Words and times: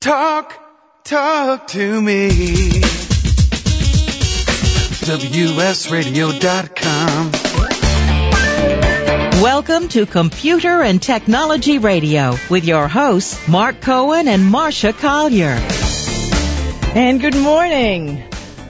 Talk, 0.00 0.54
talk 1.04 1.66
to 1.68 2.00
me. 2.00 2.30
WSRadio.com. 5.04 7.32
Welcome 9.42 9.88
to 9.88 10.06
Computer 10.06 10.80
and 10.80 11.02
Technology 11.02 11.76
Radio 11.76 12.34
with 12.48 12.64
your 12.64 12.88
hosts, 12.88 13.46
Mark 13.46 13.82
Cohen 13.82 14.26
and 14.26 14.50
Marsha 14.50 14.98
Collier. 14.98 15.58
And 16.98 17.20
good 17.20 17.36
morning. 17.36 18.24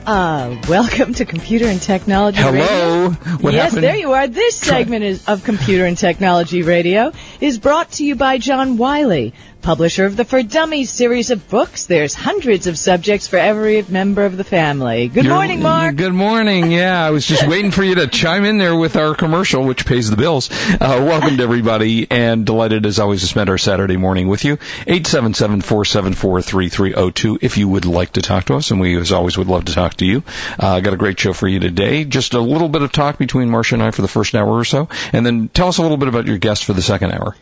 Uh, 0.05 0.59
welcome 0.67 1.13
to 1.13 1.23
Computer 1.25 1.67
and 1.67 1.79
Technology 1.79 2.39
Hello. 2.39 2.51
Radio. 2.51 3.11
What 3.37 3.53
yes, 3.53 3.65
happened? 3.65 3.83
there 3.83 3.95
you 3.95 4.13
are. 4.13 4.27
This 4.27 4.57
segment 4.57 5.05
is, 5.05 5.27
of 5.27 5.43
Computer 5.43 5.85
and 5.85 5.95
Technology 5.95 6.63
Radio 6.63 7.11
is 7.39 7.59
brought 7.59 7.91
to 7.93 8.03
you 8.03 8.15
by 8.15 8.39
John 8.39 8.77
Wiley, 8.77 9.35
publisher 9.61 10.05
of 10.05 10.17
the 10.17 10.25
For 10.25 10.41
Dummies 10.43 10.89
series 10.91 11.29
of 11.29 11.47
books. 11.49 11.85
There's 11.85 12.13
hundreds 12.13 12.67
of 12.67 12.77
subjects 12.77 13.27
for 13.27 13.37
every 13.37 13.83
member 13.87 14.25
of 14.25 14.37
the 14.37 14.43
family. 14.43 15.07
Good 15.07 15.25
You're- 15.25 15.35
morning, 15.35 15.61
Mark. 15.61 15.95
Good 15.95 16.13
morning. 16.13 16.71
Yeah, 16.71 17.05
I 17.05 17.11
was 17.11 17.25
just 17.25 17.47
waiting 17.47 17.71
for 17.71 17.83
you 17.83 17.95
to 17.95 18.07
chime 18.07 18.43
in 18.45 18.57
there 18.57 18.75
with 18.75 18.95
our 18.95 19.13
commercial, 19.15 19.63
which 19.63 19.85
pays 19.85 20.09
the 20.09 20.17
bills. 20.17 20.49
Uh, 20.51 20.77
welcome 21.07 21.37
to 21.37 21.43
everybody, 21.43 22.07
and 22.09 22.45
delighted 22.45 22.85
as 22.85 22.99
always 22.99 23.21
to 23.21 23.27
spend 23.27 23.49
our 23.49 23.57
Saturday 23.57 23.97
morning 23.97 24.27
with 24.27 24.43
you. 24.45 24.57
Eight 24.87 25.05
seven 25.07 25.33
seven 25.33 25.61
four 25.61 25.85
seven 25.85 26.13
four 26.13 26.41
three 26.41 26.69
three 26.69 26.91
zero 26.93 27.09
two. 27.11 27.37
If 27.41 27.57
you 27.57 27.67
would 27.69 27.85
like 27.85 28.13
to 28.13 28.21
talk 28.21 28.45
to 28.45 28.55
us, 28.55 28.71
and 28.71 28.79
we 28.81 28.97
as 28.97 29.11
always 29.11 29.37
would 29.37 29.47
love 29.47 29.65
to 29.65 29.73
talk 29.73 29.95
to 29.95 30.05
you. 30.05 30.23
Uh, 30.59 30.79
got 30.79 30.93
a 30.93 30.97
great 30.97 31.19
show 31.19 31.33
for 31.33 31.47
you 31.47 31.59
today. 31.59 32.03
Just 32.03 32.33
a 32.33 32.39
little 32.41 32.69
bit 32.69 32.81
of 32.81 32.91
talk 32.91 33.17
between 33.17 33.49
Marsha 33.49 33.73
and 33.73 33.83
I 33.83 33.91
for 33.91 34.01
the 34.01 34.07
first 34.07 34.35
hour 34.35 34.49
or 34.49 34.65
so, 34.65 34.89
and 35.13 35.25
then 35.25 35.49
tell 35.49 35.67
us 35.67 35.77
a 35.77 35.81
little 35.81 35.97
bit 35.97 36.07
about 36.07 36.25
your 36.25 36.37
guest 36.37 36.65
for 36.65 36.73
the 36.73 36.81
second 36.81 37.11
hour. 37.11 37.35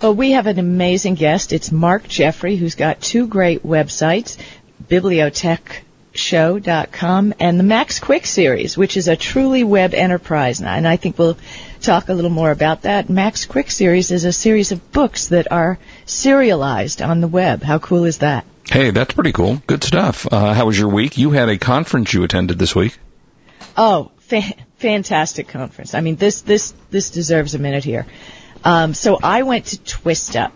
Well, 0.00 0.14
we 0.14 0.30
have 0.32 0.46
an 0.46 0.58
amazing 0.60 1.16
guest. 1.16 1.52
It's 1.52 1.72
Mark 1.72 2.06
Jeffrey, 2.06 2.54
who's 2.54 2.76
got 2.76 3.00
two 3.00 3.26
great 3.26 3.64
websites, 3.64 4.36
bibliotechshow.com 4.88 7.34
and 7.40 7.58
the 7.58 7.64
Max 7.64 7.98
Quick 7.98 8.24
series, 8.24 8.78
which 8.78 8.96
is 8.96 9.08
a 9.08 9.16
truly 9.16 9.64
web 9.64 9.94
enterprise. 9.94 10.62
And 10.62 10.86
I 10.86 10.94
think 10.94 11.18
we'll 11.18 11.36
talk 11.80 12.08
a 12.08 12.14
little 12.14 12.30
more 12.30 12.52
about 12.52 12.82
that. 12.82 13.10
Max 13.10 13.44
Quick 13.44 13.72
series 13.72 14.12
is 14.12 14.24
a 14.24 14.32
series 14.32 14.70
of 14.70 14.92
books 14.92 15.26
that 15.28 15.50
are 15.50 15.80
serialized 16.06 17.02
on 17.02 17.20
the 17.20 17.26
web. 17.26 17.64
How 17.64 17.80
cool 17.80 18.04
is 18.04 18.18
that? 18.18 18.44
Hey, 18.70 18.90
that's 18.90 19.14
pretty 19.14 19.32
cool. 19.32 19.60
Good 19.66 19.82
stuff. 19.82 20.28
Uh, 20.30 20.54
how 20.54 20.66
was 20.66 20.78
your 20.78 20.90
week? 20.90 21.18
You 21.18 21.32
had 21.32 21.48
a 21.48 21.58
conference 21.58 22.14
you 22.14 22.22
attended 22.22 22.56
this 22.56 22.72
week. 22.72 22.96
Oh, 23.76 24.12
fa- 24.18 24.54
fantastic 24.76 25.48
conference. 25.48 25.94
I 25.94 26.02
mean, 26.02 26.14
this 26.14 26.42
this 26.42 26.72
this 26.90 27.10
deserves 27.10 27.54
a 27.54 27.58
minute 27.58 27.82
here. 27.82 28.06
Um, 28.64 28.94
so 28.94 29.18
I 29.22 29.42
went 29.42 29.66
to 29.66 29.80
Twist 29.82 30.36
Up, 30.36 30.52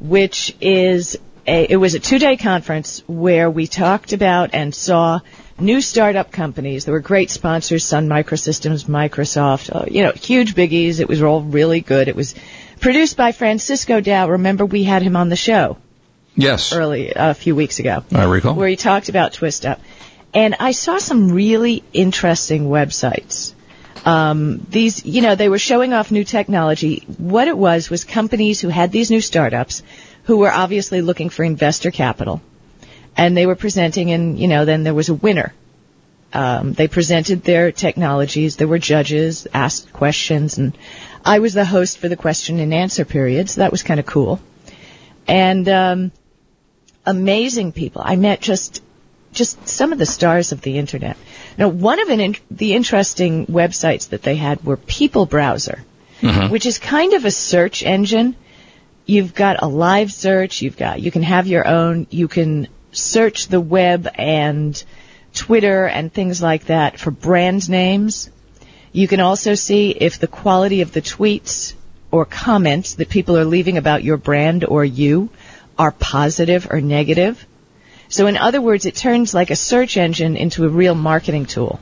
which 0.00 0.56
is 0.60 1.18
a 1.46 1.64
it 1.64 1.76
was 1.76 1.94
a 1.94 1.98
two 1.98 2.18
day 2.18 2.36
conference 2.36 3.02
where 3.06 3.50
we 3.50 3.66
talked 3.66 4.12
about 4.12 4.50
and 4.52 4.74
saw 4.74 5.20
new 5.58 5.80
startup 5.80 6.30
companies. 6.30 6.84
There 6.84 6.94
were 6.94 7.00
great 7.00 7.30
sponsors: 7.30 7.84
Sun 7.84 8.08
Microsystems, 8.08 8.86
Microsoft. 8.86 9.74
Uh, 9.74 9.86
you 9.90 10.02
know, 10.04 10.12
huge 10.12 10.54
biggies. 10.54 11.00
It 11.00 11.08
was 11.08 11.22
all 11.22 11.42
really 11.42 11.80
good. 11.80 12.08
It 12.08 12.16
was 12.16 12.34
produced 12.80 13.16
by 13.16 13.32
Francisco 13.32 14.00
Dao. 14.00 14.30
Remember, 14.30 14.64
we 14.64 14.84
had 14.84 15.02
him 15.02 15.16
on 15.16 15.28
the 15.28 15.36
show 15.36 15.78
Yes, 16.36 16.72
early 16.72 17.12
a 17.16 17.34
few 17.34 17.56
weeks 17.56 17.80
ago 17.80 18.04
I 18.12 18.24
recall. 18.24 18.54
where 18.54 18.68
he 18.68 18.76
talked 18.76 19.08
about 19.08 19.32
Twist 19.32 19.66
Up. 19.66 19.80
And 20.34 20.54
I 20.60 20.72
saw 20.72 20.98
some 20.98 21.32
really 21.32 21.82
interesting 21.92 22.68
websites. 22.68 23.54
Um, 24.08 24.66
these, 24.70 25.04
you 25.04 25.20
know, 25.20 25.34
they 25.34 25.50
were 25.50 25.58
showing 25.58 25.92
off 25.92 26.10
new 26.10 26.24
technology. 26.24 27.04
What 27.18 27.46
it 27.46 27.58
was 27.58 27.90
was 27.90 28.04
companies 28.04 28.58
who 28.58 28.68
had 28.68 28.90
these 28.90 29.10
new 29.10 29.20
startups 29.20 29.82
who 30.24 30.38
were 30.38 30.50
obviously 30.50 31.02
looking 31.02 31.28
for 31.28 31.44
investor 31.44 31.90
capital. 31.90 32.40
And 33.18 33.36
they 33.36 33.44
were 33.44 33.56
presenting 33.56 34.10
and, 34.12 34.38
you 34.38 34.48
know, 34.48 34.64
then 34.64 34.82
there 34.82 34.94
was 34.94 35.10
a 35.10 35.14
winner. 35.14 35.52
Um, 36.32 36.72
they 36.72 36.88
presented 36.88 37.42
their 37.42 37.70
technologies. 37.70 38.56
There 38.56 38.68
were 38.68 38.78
judges, 38.78 39.46
asked 39.52 39.92
questions, 39.92 40.58
and 40.58 40.76
I 41.24 41.38
was 41.40 41.52
the 41.54 41.64
host 41.64 41.98
for 41.98 42.08
the 42.08 42.16
question 42.16 42.60
and 42.60 42.72
answer 42.72 43.04
period, 43.04 43.48
so 43.50 43.60
that 43.60 43.72
was 43.72 43.82
kind 43.82 43.98
of 43.98 44.06
cool. 44.06 44.40
And 45.26 45.68
um, 45.68 46.12
amazing 47.06 47.72
people. 47.72 48.02
I 48.04 48.16
met 48.16 48.40
just 48.40 48.82
just 49.32 49.68
some 49.68 49.92
of 49.92 49.98
the 49.98 50.06
stars 50.06 50.52
of 50.52 50.60
the 50.60 50.78
internet. 50.78 51.16
Now, 51.58 51.68
one 51.68 52.00
of 52.00 52.08
an 52.08 52.20
in- 52.20 52.36
the 52.52 52.72
interesting 52.74 53.46
websites 53.46 54.10
that 54.10 54.22
they 54.22 54.36
had 54.36 54.64
were 54.64 54.76
PeopleBrowsr, 54.76 55.80
mm-hmm. 56.20 56.52
which 56.52 56.66
is 56.66 56.78
kind 56.78 57.14
of 57.14 57.24
a 57.24 57.32
search 57.32 57.82
engine. 57.82 58.36
You've 59.06 59.34
got 59.34 59.60
a 59.60 59.66
live 59.66 60.12
search. 60.12 60.62
You've 60.62 60.76
got 60.76 61.00
you 61.00 61.10
can 61.10 61.24
have 61.24 61.48
your 61.48 61.66
own. 61.66 62.06
You 62.10 62.28
can 62.28 62.68
search 62.92 63.48
the 63.48 63.60
web 63.60 64.08
and 64.14 64.82
Twitter 65.34 65.86
and 65.86 66.12
things 66.12 66.40
like 66.40 66.66
that 66.66 67.00
for 67.00 67.10
brand 67.10 67.68
names. 67.68 68.30
You 68.92 69.08
can 69.08 69.20
also 69.20 69.54
see 69.54 69.90
if 69.90 70.18
the 70.18 70.28
quality 70.28 70.80
of 70.82 70.92
the 70.92 71.02
tweets 71.02 71.74
or 72.10 72.24
comments 72.24 72.94
that 72.94 73.08
people 73.08 73.36
are 73.36 73.44
leaving 73.44 73.78
about 73.78 74.04
your 74.04 74.16
brand 74.16 74.64
or 74.64 74.84
you 74.84 75.28
are 75.76 75.92
positive 75.92 76.68
or 76.70 76.80
negative. 76.80 77.44
So 78.08 78.26
in 78.26 78.36
other 78.36 78.60
words, 78.60 78.86
it 78.86 78.94
turns 78.94 79.34
like 79.34 79.50
a 79.50 79.56
search 79.56 79.96
engine 79.96 80.36
into 80.36 80.64
a 80.64 80.68
real 80.68 80.94
marketing 80.94 81.46
tool. 81.46 81.80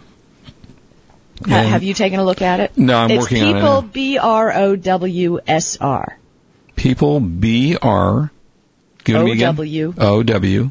And- 1.42 1.68
have 1.68 1.82
you 1.82 1.94
taken 1.94 2.18
a 2.18 2.24
look 2.24 2.42
at 2.42 2.60
it? 2.60 2.76
No, 2.76 2.96
I'm 2.96 3.10
it's 3.10 3.22
working 3.22 3.42
on 3.42 3.48
it 3.48 3.54
people. 3.54 3.82
B 3.82 4.18
R 4.18 4.52
O 4.52 4.76
W 4.76 5.40
S 5.46 5.76
R. 5.80 6.18
People 6.74 7.20
B 7.20 7.76
R. 7.80 8.30
Give 9.04 9.16
it 9.16 9.24
me 9.24 9.32
again. 9.32 9.50
O-W. 9.50 9.94
O 9.98 10.22
W 10.22 10.70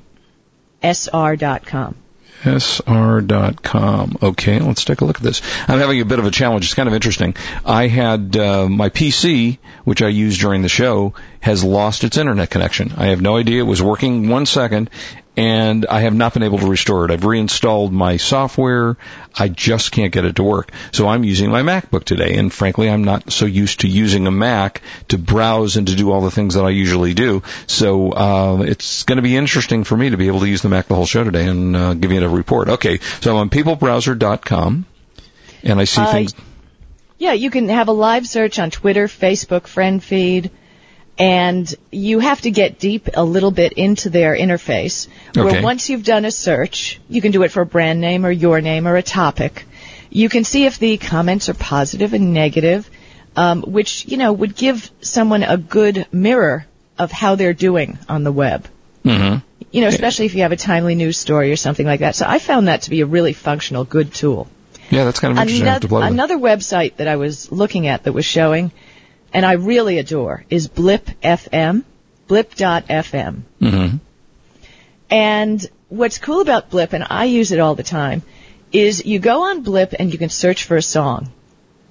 S 0.84 1.08
R 1.08 1.36
dot 1.36 1.66
com. 1.66 1.96
S 2.44 2.82
R 2.86 3.22
dot 3.22 3.64
com. 3.64 4.18
Okay, 4.22 4.60
let's 4.60 4.84
take 4.84 5.02
a 5.02 5.06
look 5.06 5.18
at 5.18 5.24
this. 5.24 5.42
I'm 5.68 5.80
having 5.80 6.02
a 6.02 6.06
bit 6.06 6.20
of 6.20 6.26
a 6.26 6.32
challenge. 6.32 6.66
It's 6.66 6.74
kind 6.74 6.88
of 6.88 6.94
interesting. 6.94 7.36
I 7.66 7.88
had 7.88 8.36
uh, 8.36 8.68
my 8.68 8.90
PC, 8.90 9.58
which 9.84 10.02
I 10.02 10.10
used 10.10 10.42
during 10.42 10.62
the 10.62 10.70
show, 10.70 11.14
has 11.40 11.64
lost 11.64 12.04
its 12.04 12.18
internet 12.18 12.50
connection. 12.50 12.94
I 12.98 13.08
have 13.08 13.22
no 13.22 13.38
idea. 13.38 13.62
It 13.62 13.66
was 13.66 13.82
working 13.82 14.30
one 14.30 14.46
second, 14.46 14.90
and 15.38 15.86
I 15.86 16.02
have 16.02 16.14
not 16.14 16.34
been 16.34 16.44
able 16.44 16.60
to 16.60 16.68
restore 16.68 17.06
it. 17.06 17.12
I've 17.12 17.26
reinstalled 17.26 17.92
my 17.92 18.18
software. 18.18 18.98
I 19.38 19.50
just 19.50 19.92
can't 19.92 20.14
get 20.14 20.26
it 20.26 20.38
to 20.38 20.44
work. 20.44 20.72
So 20.92 21.08
I'm 21.08 21.24
using 21.24 21.50
my 21.52 21.62
MacBook 21.62 22.06
today, 22.06 22.36
and 22.38 22.52
frankly, 22.54 22.90
I'm 22.90 23.04
not 23.04 23.32
so 23.32 23.46
used 23.46 23.82
to 23.82 23.88
using 23.88 24.28
a 24.28 24.32
Mac 24.32 24.82
to 25.10 25.18
browse 25.18 25.76
and 25.76 25.88
to 25.88 25.96
do 25.96 26.12
all 26.12 26.22
the 26.22 26.32
things 26.32 26.54
that 26.54 26.64
I 26.64 26.70
usually 26.70 27.14
do. 27.14 27.44
So 27.68 28.12
uh, 28.12 28.62
it's 28.62 29.04
going 29.04 29.18
to 29.18 29.22
be 29.24 29.36
interesting 29.36 29.84
for 29.84 29.98
me 29.98 30.10
to 30.12 30.18
be 30.18 30.28
able 30.28 30.40
to 30.40 30.48
use 30.48 30.62
the 30.62 30.70
Mac 30.70 30.88
the 30.88 30.96
whole 30.96 31.06
show 31.06 31.24
today 31.24 31.48
and 31.48 31.76
uh, 31.76 31.94
give 31.96 32.12
you 32.12 32.24
a 32.24 32.30
report. 32.30 32.70
Okay, 32.70 33.00
so 33.20 33.32
I'm 33.32 33.38
on 33.38 33.50
peoplebrowsr.com, 33.50 34.86
and 35.64 35.80
I 35.80 35.84
see 35.84 36.02
Uh, 36.02 36.12
things. 36.12 36.34
Yeah, 37.18 37.34
you 37.34 37.50
can 37.50 37.70
have 37.70 37.88
a 37.88 37.94
live 37.94 38.28
search 38.28 38.60
on 38.60 38.72
Twitter, 38.72 39.08
Facebook, 39.08 39.64
FriendFeed, 39.64 40.50
and 41.18 41.74
you 41.92 42.20
have 42.20 42.42
to 42.42 42.52
get 42.52 42.80
deep 42.80 43.10
a 43.14 43.24
little 43.24 43.52
bit 43.52 43.74
into 43.74 44.10
their 44.10 44.36
interface. 44.36 45.08
Where 45.34 45.46
Okay. 45.48 45.62
once 45.62 45.90
you've 45.90 46.04
done 46.04 46.26
a 46.26 46.32
search, 46.32 47.00
you 47.10 47.22
can 47.22 47.32
do 47.32 47.44
it 47.44 47.52
for 47.52 47.62
a 47.62 47.66
brand 47.66 48.02
name 48.02 48.26
or 48.26 48.32
your 48.32 48.62
name 48.62 48.88
or 48.88 48.96
a 48.98 49.04
topic. 49.04 49.66
You 50.10 50.30
can 50.30 50.44
see 50.44 50.66
if 50.66 50.78
the 50.80 50.98
comments 50.98 51.50
are 51.50 51.54
positive 51.54 52.14
and 52.14 52.34
negative, 52.34 52.90
um, 53.36 53.62
which 53.64 54.06
you 54.08 54.18
know 54.18 54.32
would 54.34 54.56
give 54.56 54.90
someone 55.02 55.44
a 55.44 55.58
good 55.58 56.06
mirror 56.12 56.66
of 56.98 57.12
how 57.12 57.36
they're 57.36 57.54
doing 57.54 57.98
on 58.08 58.24
the 58.24 58.32
web. 58.32 58.68
hmm 59.04 59.36
You 59.72 59.82
know, 59.82 59.88
especially 59.88 60.26
if 60.26 60.36
you 60.36 60.42
have 60.44 60.54
a 60.54 60.58
timely 60.58 60.96
news 60.96 61.18
story 61.18 61.52
or 61.52 61.58
something 61.58 61.86
like 61.86 62.00
that. 62.00 62.16
So 62.16 62.26
I 62.28 62.40
found 62.40 62.68
that 62.68 62.84
to 62.84 62.90
be 62.90 63.02
a 63.02 63.06
really 63.06 63.34
functional, 63.34 63.84
good 63.84 64.14
tool. 64.14 64.48
Yeah, 64.90 65.04
that's 65.04 65.20
kind 65.20 65.32
of 65.32 65.38
interesting. 65.40 65.68
I 65.68 65.80
to 65.80 65.88
play 65.88 66.02
Another, 66.02 66.14
another 66.14 66.38
website 66.38 66.98
that 66.98 67.08
I 67.08 67.16
was 67.16 67.52
looking 67.52 67.88
at 67.88 68.04
that 68.04 68.14
was 68.14 68.26
showing, 68.26 68.72
and 69.36 69.46
I 69.46 69.54
really 69.54 69.98
adore, 70.00 70.46
is 70.50 70.68
Blip 70.70 71.06
FM, 71.22 71.84
blip.fm. 72.28 73.42
hmm 73.60 73.98
And 75.10 75.66
what's 75.90 76.18
cool 76.18 76.42
about 76.42 76.70
Blip, 76.70 76.94
and 76.94 77.06
I 77.10 77.26
use 77.26 77.52
it 77.52 77.60
all 77.60 77.76
the 77.76 77.84
time, 77.84 78.24
is 78.72 79.06
you 79.06 79.20
go 79.20 79.44
on 79.50 79.62
Blip 79.62 79.94
and 80.00 80.12
you 80.12 80.18
can 80.18 80.30
search 80.30 80.64
for 80.64 80.78
a 80.78 80.82
song, 80.82 81.30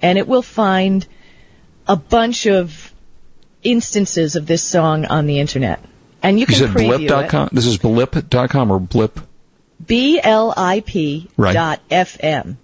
and 0.01 0.17
it 0.17 0.27
will 0.27 0.41
find 0.41 1.05
a 1.87 1.95
bunch 1.95 2.47
of 2.47 2.91
instances 3.63 4.35
of 4.35 4.45
this 4.47 4.63
song 4.63 5.05
on 5.05 5.27
the 5.27 5.39
internet. 5.39 5.79
And 6.23 6.39
you 6.39 6.41
You 6.41 6.47
can 6.47 6.55
said 6.55 6.69
preview 6.71 6.95
it. 7.03 7.07
blip.com? 7.07 7.49
This 7.51 7.67
is 7.67 7.77
blip.com 7.77 8.71
or 8.71 8.79
blip 8.79 9.19
B 9.85 10.19
L 10.23 10.51
I 10.57 10.79
P 10.79 11.29
Right. 11.37 11.53
dot 11.53 11.79
FM. 11.89 12.55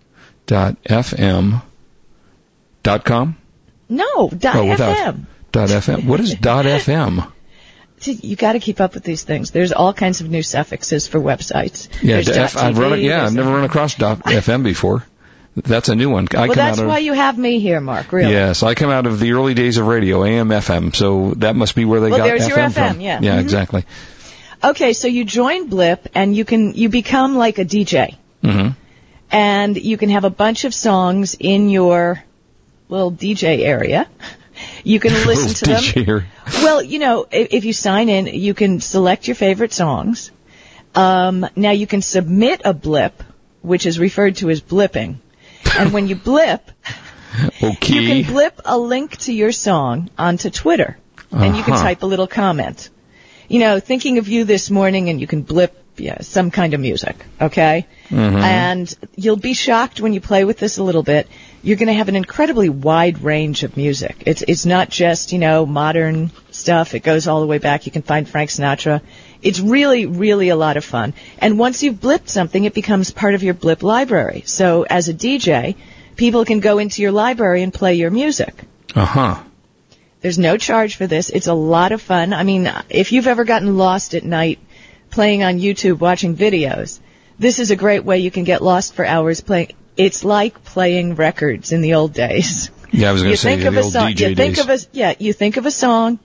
dot 0.48 0.78
fm 0.84 1.62
dot 2.84 3.06
com? 3.06 3.38
No, 3.92 4.30
dot 4.30 4.56
Oh, 4.56 4.66
without. 4.66 4.98
FM. 4.98 5.26
Dot 5.52 5.70
fm. 5.70 6.06
What 6.06 6.20
is 6.22 6.34
dot 6.36 6.66
fm? 6.86 7.32
See, 8.00 8.14
you 8.14 8.36
got 8.36 8.54
to 8.54 8.60
keep 8.60 8.80
up 8.82 8.96
with 8.96 9.04
these 9.04 9.24
things. 9.24 9.52
There's 9.52 9.72
all 9.74 9.94
kinds 9.94 10.22
of 10.22 10.30
new 10.30 10.42
suffixes 10.42 11.08
for 11.08 11.20
websites. 11.20 11.88
Yeah, 12.02 12.24
F, 12.26 12.58
I've 12.58 12.78
run 12.80 13.00
Yeah, 13.02 13.26
I've 13.26 13.34
never 13.36 13.52
run 13.52 13.64
across 13.66 13.94
dot 13.96 14.20
fm 14.26 14.64
before. 14.64 15.06
That's 15.56 15.90
a 15.90 15.96
new 15.96 16.10
one. 16.10 16.28
I 16.36 16.48
Well, 16.48 16.56
that's 16.56 16.80
of 16.80 16.88
why 16.88 17.00
you 17.00 17.12
have 17.12 17.38
me 17.38 17.60
here, 17.60 17.82
Mark. 17.82 18.14
Really? 18.14 18.32
yes, 18.32 18.64
I 18.64 18.74
come 18.74 18.90
out 18.90 19.06
of 19.06 19.20
the 19.20 19.34
early 19.34 19.54
days 19.54 19.78
of 19.78 19.86
radio, 19.86 20.24
AM, 20.24 20.48
FM. 20.48 20.96
So 20.96 21.34
that 21.38 21.58
must 21.58 21.76
be 21.76 21.84
where 21.84 22.00
they 22.00 22.10
Well, 22.10 22.20
got 22.20 22.26
there's 22.28 22.48
your 22.48 22.58
FM 22.58 22.70
FM, 22.72 22.88
from. 22.94 23.02
yeah. 23.02 23.20
yeah, 23.22 23.36
Mhm. 23.36 23.42
exactly. 23.42 23.86
Okay, 24.64 24.94
so 24.94 25.08
you 25.10 25.26
join 25.26 25.68
Blip 25.68 26.08
and 26.16 26.34
you 26.36 26.46
can 26.46 26.74
you 26.74 26.88
become 26.88 27.36
like 27.36 27.60
a 27.60 27.66
DJ. 27.66 28.16
hmm 28.42 28.70
and 29.34 29.78
you 29.78 29.98
can 29.98 30.10
have 30.10 30.24
a 30.26 30.30
bunch 30.30 30.66
of 30.66 30.74
songs 30.74 31.36
in 31.40 31.70
your 31.70 32.22
little 32.92 33.12
DJ 33.12 33.60
area. 33.62 34.08
You 34.84 35.00
can 35.00 35.14
listen 35.28 35.54
to 35.56 35.66
them. 35.66 35.82
DJ. 35.82 36.26
Well, 36.64 36.84
you 36.84 37.00
know, 37.00 37.26
if, 37.32 37.48
if 37.54 37.66
you 37.66 37.74
sign 37.74 38.10
in, 38.10 38.28
you 38.28 38.54
can 38.54 38.80
select 38.80 39.28
your 39.28 39.36
favorite 39.36 39.74
songs. 39.74 40.32
Um, 40.94 41.48
now 41.56 41.72
you 41.72 41.88
can 41.88 42.02
submit 42.02 42.62
a 42.66 42.74
blip, 42.74 43.24
which 43.62 43.86
is 43.86 43.98
referred 44.00 44.36
to 44.38 44.50
as 44.50 44.62
blipping. 44.62 45.16
And 45.78 45.94
when 45.94 46.08
you 46.08 46.16
blip, 46.16 46.70
Okay. 47.64 47.94
you 47.94 48.24
can 48.24 48.34
blip 48.34 48.60
a 48.66 48.78
link 48.78 49.16
to 49.20 49.34
your 49.34 49.54
song 49.54 50.10
onto 50.18 50.50
Twitter, 50.50 50.98
and 51.32 51.56
you 51.56 51.64
can 51.64 51.74
Uh-huh. 51.76 51.84
type 51.84 52.04
a 52.04 52.06
little 52.06 52.28
comment. 52.28 52.90
You 53.48 53.60
know, 53.60 53.80
thinking 53.80 54.18
of 54.18 54.28
you 54.28 54.44
this 54.44 54.70
morning, 54.70 55.10
and 55.10 55.20
you 55.22 55.28
can 55.28 55.42
blip 55.44 55.78
yeah, 55.98 56.22
some 56.22 56.52
kind 56.52 56.74
of 56.74 56.80
music, 56.82 57.16
okay? 57.40 57.86
Mm-hmm. 58.10 58.36
And 58.38 58.96
you'll 59.16 59.38
be 59.38 59.54
shocked 59.54 60.02
when 60.02 60.14
you 60.14 60.20
play 60.22 60.44
with 60.46 60.58
this 60.58 60.78
a 60.78 60.84
little 60.84 61.04
bit. 61.04 61.28
You're 61.64 61.78
going 61.78 61.88
to 61.88 61.94
have 61.94 62.10
an 62.10 62.16
incredibly 62.16 62.70
wide 62.70 63.22
range 63.22 63.64
of 63.64 63.78
music. 63.78 64.24
It's 64.26 64.42
it's 64.42 64.66
not 64.66 64.90
just 64.90 65.32
you 65.32 65.40
know 65.40 65.66
modern 65.66 66.32
stuff. 66.50 66.96
It 66.96 67.04
goes 67.04 67.28
all 67.28 67.40
the 67.42 67.48
way 67.48 67.60
back. 67.60 67.86
You 67.86 67.92
can 67.92 68.02
find 68.02 68.28
Frank 68.28 68.50
Sinatra. 68.50 69.02
It's 69.42 69.60
really 69.60 70.06
really 70.06 70.50
a 70.50 70.56
lot 70.56 70.78
of 70.78 70.84
fun. 70.84 71.14
And 71.38 71.60
once 71.60 71.84
you've 71.84 71.96
blipped 71.96 72.30
something, 72.30 72.64
it 72.64 72.74
becomes 72.74 73.12
part 73.12 73.36
of 73.36 73.44
your 73.44 73.54
blip 73.54 73.84
library. 73.84 74.44
So 74.46 74.84
as 74.90 75.08
a 75.08 75.14
DJ, 75.14 75.76
people 76.16 76.46
can 76.46 76.62
go 76.62 76.80
into 76.80 77.02
your 77.02 77.12
library 77.12 77.62
and 77.62 77.74
play 77.74 77.96
your 77.96 78.12
music. 78.12 78.54
Uh 78.96 79.06
huh. 79.06 79.44
There's 80.22 80.40
no 80.40 80.58
charge 80.58 80.96
for 80.96 81.08
this. 81.08 81.30
It's 81.30 81.48
a 81.48 81.54
lot 81.54 81.92
of 81.92 82.02
fun. 82.02 82.34
I 82.34 82.44
mean, 82.44 82.72
if 82.90 83.12
you've 83.12 83.28
ever 83.28 83.44
gotten 83.44 83.78
lost 83.78 84.14
at 84.14 84.24
night 84.24 84.60
playing 85.10 85.44
on 85.44 85.60
YouTube 85.60 86.00
watching 86.00 86.36
videos, 86.36 87.00
this 87.40 87.60
is 87.60 87.72
a 87.72 87.76
great 87.76 88.04
way 88.04 88.20
you 88.20 88.30
can 88.30 88.44
get 88.44 88.62
lost 88.62 88.94
for 88.94 89.06
hours 89.06 89.42
playing. 89.42 89.74
It's 89.98 90.24
like 90.24 90.64
playing 90.64 91.16
records 91.16 91.72
in 91.72 91.82
the 91.82 91.96
old 91.96 92.14
days. 92.14 92.72
Yeah, 92.92 93.10
I 93.10 93.14
was 93.14 93.24
going 93.24 93.34
to 93.34 93.38
say 93.38 93.56
think 93.56 93.68
of 93.68 93.78
a 93.78 93.84
old 93.84 93.94
song, 93.94 94.12
DJ 94.12 94.30
you 94.30 94.36
think 94.36 94.56
days. 94.56 94.60
of 94.60 94.70
a 94.70 94.78
yeah, 94.92 95.14
you 95.18 95.34
think 95.34 95.58
of 95.58 95.66
a 95.66 95.72
song, 95.72 96.20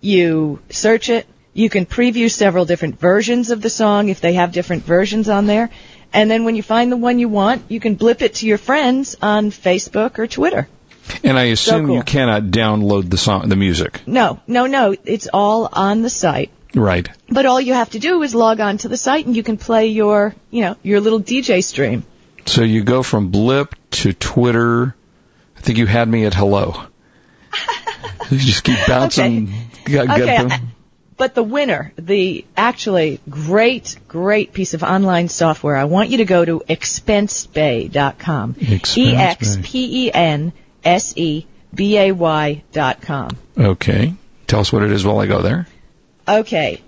you 0.00 0.60
search 0.70 1.08
it, 1.08 1.26
you 1.54 1.68
can 1.68 1.86
preview 1.86 2.30
several 2.30 2.64
different 2.64 3.00
versions 3.00 3.50
of 3.50 3.60
the 3.60 3.70
song 3.70 4.08
if 4.08 4.20
they 4.20 4.34
have 4.34 4.52
different 4.52 4.84
versions 4.84 5.28
on 5.28 5.46
there. 5.46 5.70
And 6.12 6.30
then 6.30 6.44
when 6.44 6.54
you 6.56 6.62
find 6.62 6.90
the 6.90 6.96
one 6.96 7.18
you 7.18 7.28
want, 7.28 7.64
you 7.68 7.80
can 7.80 7.96
blip 7.96 8.22
it 8.22 8.36
to 8.36 8.46
your 8.46 8.58
friends 8.58 9.16
on 9.20 9.50
Facebook 9.50 10.18
or 10.18 10.26
Twitter. 10.26 10.68
and 11.24 11.38
I 11.38 11.44
assume 11.44 11.86
cool. 11.86 11.96
you 11.96 12.02
cannot 12.02 12.44
download 12.44 13.10
the 13.10 13.18
song, 13.18 13.48
the 13.48 13.56
music. 13.56 14.00
No, 14.06 14.40
no, 14.46 14.66
no. 14.66 14.94
It's 15.04 15.28
all 15.32 15.68
on 15.72 16.02
the 16.02 16.10
site. 16.10 16.50
Right. 16.74 17.08
But 17.28 17.46
all 17.46 17.60
you 17.60 17.74
have 17.74 17.90
to 17.90 17.98
do 17.98 18.22
is 18.22 18.34
log 18.34 18.60
on 18.60 18.78
to 18.78 18.88
the 18.88 18.96
site 18.96 19.26
and 19.26 19.34
you 19.34 19.42
can 19.42 19.56
play 19.56 19.88
your, 19.88 20.34
you 20.50 20.62
know, 20.62 20.76
your 20.82 21.00
little 21.00 21.20
DJ 21.20 21.64
stream. 21.64 22.04
So 22.48 22.62
you 22.62 22.82
go 22.82 23.02
from 23.02 23.28
Blip 23.28 23.74
to 23.90 24.12
Twitter. 24.14 24.94
I 25.56 25.60
think 25.60 25.78
you 25.78 25.86
had 25.86 26.08
me 26.08 26.24
at 26.24 26.32
hello. 26.32 26.82
you 28.30 28.38
just 28.38 28.64
keep 28.64 28.78
bouncing. 28.86 29.52
Got- 29.84 30.06
got 30.06 30.20
Okay. 30.20 30.48
But 31.18 31.34
the 31.34 31.42
winner, 31.42 31.92
the 31.96 32.46
actually 32.56 33.20
great, 33.28 33.98
great 34.06 34.52
piece 34.52 34.72
of 34.72 34.84
online 34.84 35.28
software, 35.28 35.76
I 35.76 35.84
want 35.84 36.10
you 36.10 36.18
to 36.18 36.24
go 36.24 36.44
to 36.44 36.60
expensebay.com. 36.60 38.54
Expense 38.60 38.96
E 38.96 39.14
X 39.16 39.58
P 39.60 40.06
E 40.06 40.12
N 40.12 40.52
S 40.84 41.14
E 41.16 41.44
B 41.74 41.98
A 41.98 42.12
Y 42.12 42.62
dot 42.72 43.02
com. 43.02 43.30
Okay. 43.58 44.14
Tell 44.46 44.60
us 44.60 44.72
what 44.72 44.84
it 44.84 44.92
is 44.92 45.04
while 45.04 45.18
I 45.18 45.26
go 45.26 45.42
there. 45.42 45.66
Okay. 46.28 46.82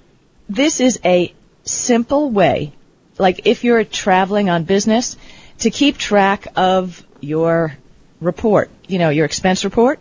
This 0.49 0.81
is 0.81 1.01
a 1.05 1.35
simple 1.65 2.31
way, 2.31 2.73
like 3.19 3.47
if 3.47 3.65
you're 3.65 3.85
traveling 3.85 4.49
on 4.49 4.63
business, 4.63 5.17
to 5.61 5.71
keep 5.71 5.97
track 5.99 6.47
of 6.57 7.05
your 7.21 7.75
report, 8.21 8.71
you 8.87 8.99
know, 8.99 9.11
your 9.11 9.25
expense 9.25 9.65
report. 9.65 9.99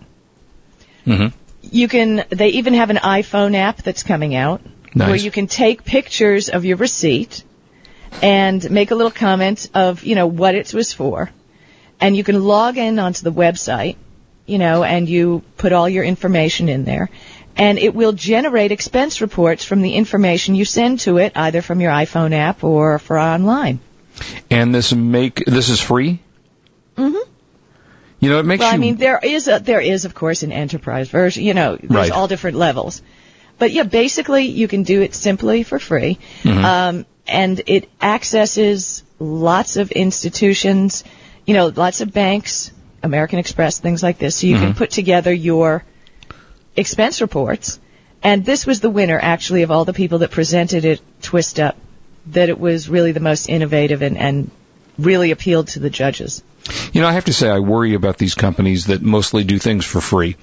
hmm 1.06 1.27
You 1.61 1.88
can, 1.88 2.25
they 2.29 2.50
even 2.50 2.73
have 2.73 2.89
an 2.89 2.97
iPhone 2.97 3.56
app 3.56 3.77
that's 3.83 4.03
coming 4.03 4.35
out 4.35 4.61
Nice. 4.95 5.07
where 5.07 5.15
you 5.15 5.31
can 5.31 5.47
take 5.47 5.83
pictures 5.85 6.50
of 6.50 6.65
your 6.65 6.77
receipt 6.77 7.44
and 8.21 8.69
make 8.71 8.91
a 8.91 8.95
little 8.95 9.11
comment 9.11 9.69
of, 9.73 10.03
you 10.03 10.15
know, 10.15 10.27
what 10.27 10.56
it 10.56 10.73
was 10.73 10.94
for. 10.94 11.29
And 12.01 12.15
you 12.15 12.23
can 12.23 12.41
log 12.44 12.77
in 12.77 12.97
onto 12.97 13.23
the 13.23 13.31
website, 13.31 13.97
you 14.45 14.57
know, 14.57 14.83
and 14.83 15.07
you 15.07 15.44
put 15.57 15.73
all 15.73 15.88
your 15.88 16.03
information 16.03 16.69
in 16.69 16.85
there. 16.85 17.09
And 17.56 17.77
it 17.77 17.94
will 17.94 18.13
generate 18.13 18.71
expense 18.71 19.19
reports 19.21 19.65
from 19.65 19.81
the 19.81 19.94
information 19.94 20.56
you 20.56 20.63
send 20.65 21.01
to 21.01 21.17
it, 21.17 21.33
either 21.35 21.61
from 21.61 21.81
your 21.81 21.91
iPhone 21.91 22.33
app 22.33 22.63
or 22.63 23.00
for 23.00 23.19
online. 23.19 23.79
And 24.50 24.74
this 24.74 24.94
make 24.94 25.44
this 25.45 25.69
is 25.69 25.80
free. 25.80 26.19
hmm 26.98 27.16
You 28.19 28.30
know, 28.30 28.39
it 28.39 28.45
makes 28.45 28.60
Well, 28.62 28.69
you. 28.71 28.75
I 28.75 28.77
mean, 28.77 28.95
there 28.98 29.19
is 29.21 29.48
a, 29.48 29.60
there 29.60 29.80
is 29.80 30.06
of 30.06 30.13
course 30.13 30.44
an 30.44 30.51
enterprise 30.51 31.10
version. 31.10 31.44
You 31.44 31.54
know, 31.54 31.75
there's 31.77 31.89
Right. 31.92 32.12
all 32.12 32.27
different 32.27 32.57
levels. 32.57 33.01
But 33.57 33.71
yeah, 33.71 33.83
basically 33.83 34.45
you 34.45 34.68
can 34.68 34.83
do 34.83 35.01
it 35.01 35.13
simply 35.13 35.63
for 35.63 35.80
free, 35.80 36.18
Mhm. 36.44 36.63
um, 36.63 37.06
and 37.27 37.62
it 37.68 37.89
accesses 38.01 39.04
lots 39.19 39.75
of 39.77 39.92
institutions. 39.92 41.04
You 41.45 41.54
know, 41.56 41.71
lots 41.75 42.00
of 42.01 42.13
banks, 42.13 42.71
American 43.04 43.39
Express, 43.39 43.80
things 43.80 44.01
like 44.04 44.18
this. 44.18 44.36
So 44.36 44.48
you 44.48 44.56
can 44.57 44.74
Mhm. 44.74 44.77
put 44.77 44.92
together 44.92 45.33
your 45.33 45.83
expense 46.75 47.21
reports. 47.21 47.80
And 48.21 48.45
this 48.45 48.66
was 48.66 48.80
the 48.81 48.89
winner, 48.89 49.18
actually, 49.21 49.63
of 49.63 49.71
all 49.71 49.86
the 49.86 49.94
people 49.94 50.19
that 50.19 50.31
presented 50.31 50.83
it, 50.86 51.01
Twist 51.21 51.60
Up, 51.60 51.75
that 52.27 52.50
it 52.50 52.60
was 52.60 52.89
really 52.89 53.12
the 53.12 53.19
most 53.19 53.48
innovative 53.50 54.01
and, 54.01 54.18
and 54.18 54.51
really 54.98 55.31
appealed 55.31 55.68
to 55.69 55.80
the 55.80 55.89
judges. 55.89 56.44
You 56.94 57.01
know, 57.01 57.07
I 57.07 57.13
have 57.13 57.25
to 57.25 57.33
say, 57.33 57.50
I 57.50 57.60
worry 57.60 57.94
about 57.95 58.18
these 58.18 58.36
companies 58.36 58.88
that 58.88 59.01
mostly 59.01 59.44
do 59.44 59.57
things 59.57 59.86
for 59.86 60.01
free. 60.01 60.36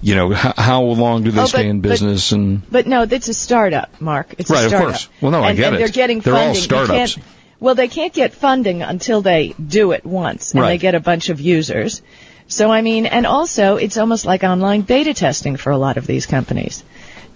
You 0.00 0.14
know, 0.14 0.32
h- 0.32 0.38
how 0.56 0.82
long 0.82 1.24
do 1.24 1.30
they 1.30 1.40
Oh, 1.40 1.46
stay 1.46 1.58
but- 1.62 1.66
in 1.66 1.80
but- 1.80 1.88
business? 1.88 2.30
and 2.32 2.62
But 2.70 2.86
no, 2.86 3.02
it's 3.02 3.28
a 3.28 3.34
startup, 3.34 4.00
Mark. 4.00 4.34
It's 4.38 4.50
Right, 4.50 4.62
a 4.62 4.66
of 4.66 4.68
startup. 4.70 4.88
course. 4.90 5.08
Well, 5.20 5.32
no, 5.32 5.42
I 5.42 5.48
and, 5.50 5.56
get 5.58 5.66
and 5.68 5.76
it. 5.76 5.78
They're 5.78 5.88
getting 5.88 6.20
They're 6.20 6.34
all 6.34 6.38
funding. 6.54 6.56
You 6.56 6.60
startups. 6.62 7.18
well, 7.58 7.74
they 7.74 7.88
can't 7.88 8.12
get 8.12 8.34
funding 8.34 8.82
until 8.82 9.22
they 9.22 9.54
do 9.66 9.92
it 9.92 10.04
once, 10.04 10.52
and 10.52 10.60
Right. 10.60 10.68
they 10.70 10.78
get 10.78 10.94
a 10.94 11.00
bunch 11.00 11.30
of 11.30 11.40
users. 11.40 12.02
So 12.48 12.70
I 12.70 12.82
mean, 12.82 13.06
and 13.06 13.26
also 13.26 13.76
it's 13.76 13.96
almost 13.96 14.26
like 14.26 14.44
online 14.44 14.82
beta 14.82 15.14
testing 15.14 15.56
for 15.56 15.70
a 15.70 15.78
lot 15.78 15.96
of 15.96 16.06
these 16.06 16.26
companies. 16.26 16.84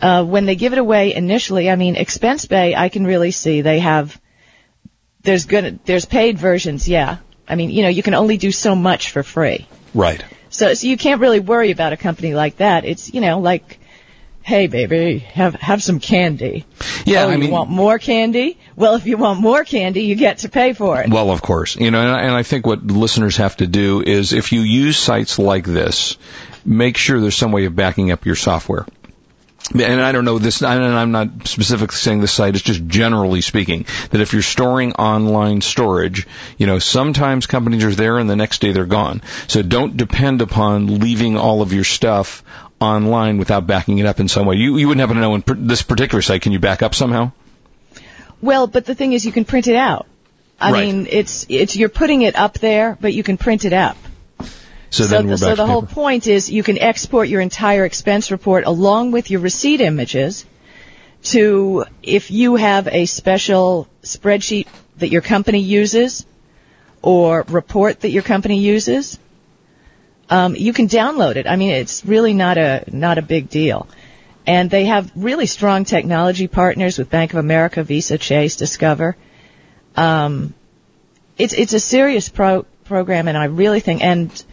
Uh, 0.01 0.25
when 0.25 0.45
they 0.47 0.57
give 0.57 0.73
it 0.73 0.79
away 0.79 1.15
initially, 1.15 1.71
I 1.71 1.77
mean, 1.77 1.97
Expense 1.97 2.47
Bay, 2.47 2.75
I 2.75 2.89
can 2.89 3.07
really 3.07 3.31
see 3.31 3.63
they 3.63 3.81
have. 3.81 4.21
There's 5.23 5.47
gonna 5.47 5.79
there's 5.85 6.05
paid 6.05 6.39
versions, 6.39 6.89
yeah. 6.89 7.19
I 7.49 7.55
mean, 7.55 7.71
you 7.71 7.83
know, 7.83 7.89
you 7.89 8.03
can 8.03 8.15
only 8.15 8.37
do 8.37 8.51
so 8.51 8.75
much 8.75 9.11
for 9.11 9.23
free. 9.23 9.67
right. 9.95 10.25
So, 10.49 10.73
so 10.75 10.87
you 10.87 10.97
can't 10.97 11.21
really 11.21 11.41
worry 11.41 11.71
about 11.71 11.93
a 11.93 11.97
company 11.97 12.35
like 12.35 12.57
that. 12.59 12.85
It's, 12.85 13.13
you 13.13 13.21
know, 13.21 13.41
like, 13.41 13.79
hey 14.43 14.69
baby, 14.69 15.19
have, 15.19 15.55
have 15.57 15.83
some 15.83 15.99
candy. 16.01 16.65
Yeah, 17.05 17.25
oh, 17.25 17.29
I 17.29 17.33
you 17.33 17.39
mean, 17.39 17.51
want 17.51 17.69
more 17.69 17.99
candy? 17.99 18.59
Well, 18.77 18.95
if 18.95 19.07
you 19.07 19.17
want 19.17 19.41
more 19.41 19.65
candy, 19.65 20.03
you 20.03 20.15
get 20.15 20.39
to 20.39 20.49
pay 20.49 20.73
for 20.73 21.01
it. 21.01 21.11
Well, 21.11 21.31
of 21.31 21.43
course, 21.43 21.77
you 21.77 21.91
know, 21.91 22.01
and 22.01 22.11
I, 22.11 22.21
and 22.23 22.35
I 22.35 22.43
think 22.43 22.67
what 22.67 22.85
listeners 22.85 23.37
have 23.39 23.57
to 23.59 23.67
do 23.67 24.03
is 24.03 24.33
if 24.33 24.53
you 24.53 24.61
use 24.61 24.97
sites 24.97 25.39
like 25.39 25.65
this, 25.65 26.17
make 26.65 26.97
sure 26.97 27.21
there's 27.21 27.37
some 27.37 27.53
way 27.53 27.65
of 27.67 27.75
backing 27.75 28.13
up 28.13 28.25
your 28.25 28.37
software. 28.37 28.87
And 29.75 30.01
I 30.01 30.13
don't 30.13 30.25
know 30.25 30.39
this, 30.39 30.63
and 30.63 30.85
I'm 30.85 31.11
not 31.11 31.49
specifically 31.49 31.97
saying 31.97 32.21
this 32.21 32.33
site, 32.33 32.55
it's 32.55 32.63
just 32.63 32.87
generally 32.87 33.41
speaking, 33.41 33.85
that 34.11 34.21
if 34.21 34.33
you're 34.33 34.43
storing 34.43 34.93
online 34.93 35.61
storage, 35.61 36.27
you 36.57 36.67
know, 36.69 36.79
sometimes 36.79 37.47
companies 37.47 37.85
are 37.85 37.91
there 37.95 38.19
and 38.19 38.31
the 38.31 38.37
next 38.37 38.61
day 38.61 38.71
they're 38.73 38.87
gone. 38.87 39.23
So 39.49 39.63
don't 39.63 39.97
depend 39.97 40.41
upon 40.41 41.01
leaving 41.01 41.37
all 41.37 41.63
of 41.63 41.73
your 41.73 41.83
stuff 41.85 42.45
online 42.81 43.39
without 43.39 43.67
backing 43.67 43.99
it 43.99 44.07
up 44.07 44.21
in 44.21 44.29
some 44.29 44.47
way. 44.47 44.55
You, 44.57 44.77
you 44.77 44.87
wouldn't 44.87 45.01
happen 45.01 45.17
to 45.17 45.23
know 45.23 45.35
in 45.35 45.43
per- 45.43 45.55
this 45.55 45.83
particular 45.83 46.23
site, 46.23 46.43
can 46.43 46.53
you 46.53 46.61
back 46.61 46.83
up 46.83 46.95
somehow? 46.95 47.33
Well, 48.41 48.67
but 48.69 48.85
the 48.85 48.95
thing 48.95 49.15
is, 49.15 49.25
you 49.25 49.33
can 49.33 49.45
print 49.45 49.67
it 49.67 49.77
out. 49.77 50.07
I 50.61 50.71
Right. 50.73 50.87
mean, 50.87 51.07
it's, 51.11 51.45
it's, 51.49 51.75
you're 51.75 51.89
putting 51.89 52.23
it 52.23 52.37
up 52.37 52.59
there, 52.59 52.97
but 53.01 53.13
you 53.13 53.23
can 53.23 53.37
print 53.37 53.65
it 53.65 53.73
up. 53.73 53.97
So, 54.91 55.05
So, 55.05 55.17
then 55.17 55.29
we're 55.29 55.37
so 55.37 55.49
back 55.49 55.57
the 55.57 55.67
whole 55.67 55.83
point 55.83 56.27
is 56.27 56.51
you 56.51 56.63
can 56.63 56.79
export 56.79 57.29
your 57.29 57.41
entire 57.41 57.85
expense 57.85 58.31
report 58.31 58.65
along 58.65 59.13
with 59.13 59.31
your 59.31 59.41
receipt 59.41 59.81
images 59.81 60.47
to, 61.25 61.85
if 62.03 62.31
you 62.31 62.57
have 62.57 62.87
a 62.89 63.07
special 63.07 63.89
spreadsheet 64.03 64.69
that 64.99 65.09
your 65.09 65.23
company 65.23 65.61
uses 65.61 66.25
or 67.03 67.45
report 67.49 68.01
that 68.01 68.11
your 68.11 68.23
company 68.23 68.59
uses, 68.59 69.19
um, 70.31 70.57
you 70.57 70.73
can 70.73 70.89
download 70.89 71.37
it. 71.37 71.47
I 71.47 71.57
mean, 71.57 71.71
it's 71.71 72.05
really 72.05 72.35
not 72.35 72.59
a 72.59 72.85
not 72.91 73.19
a 73.19 73.23
big 73.23 73.49
deal. 73.49 73.87
And 74.47 74.71
they 74.71 74.85
have 74.85 75.11
really 75.17 75.47
strong 75.47 75.85
technology 75.85 76.47
partners 76.47 76.99
with 76.99 77.11
Bank 77.11 77.33
of 77.33 77.39
America, 77.39 77.83
Visa, 77.83 78.19
Chase, 78.19 78.57
Discover. 78.57 79.17
Um, 79.97 80.55
it's 81.39 81.53
it's 81.53 81.73
a 81.73 81.81
serious 81.81 82.29
pro- 82.29 82.67
program, 82.85 83.29
and 83.29 83.37
I 83.37 83.47
really 83.47 83.81
think 83.81 84.03
and 84.03 84.45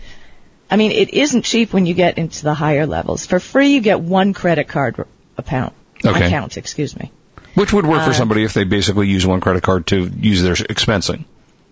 I 0.73 0.75
mean, 0.75 0.91
it 0.91 1.13
isn't 1.13 1.43
cheap 1.43 1.71
when 1.71 1.85
you 1.85 1.93
get 1.93 2.17
into 2.17 2.43
the 2.43 2.53
higher 2.55 2.85
levels. 2.87 3.25
For 3.27 3.39
free, 3.39 3.69
you 3.75 3.81
get 3.81 3.99
one 4.01 4.33
credit 4.33 4.67
card 4.67 4.95
account. 5.37 5.73
Okay. 6.03 6.25
Account, 6.25 6.57
excuse 6.57 6.97
me. 6.97 7.11
Which 7.53 7.71
would 7.73 7.85
work 7.85 8.03
for 8.03 8.09
Uh, 8.09 8.13
somebody 8.21 8.43
if 8.43 8.53
they 8.53 8.63
basically 8.63 9.07
use 9.07 9.25
one 9.27 9.39
credit 9.39 9.61
card 9.61 9.85
to 9.87 9.97
use 10.31 10.41
their 10.41 10.55
expensing, 10.55 11.25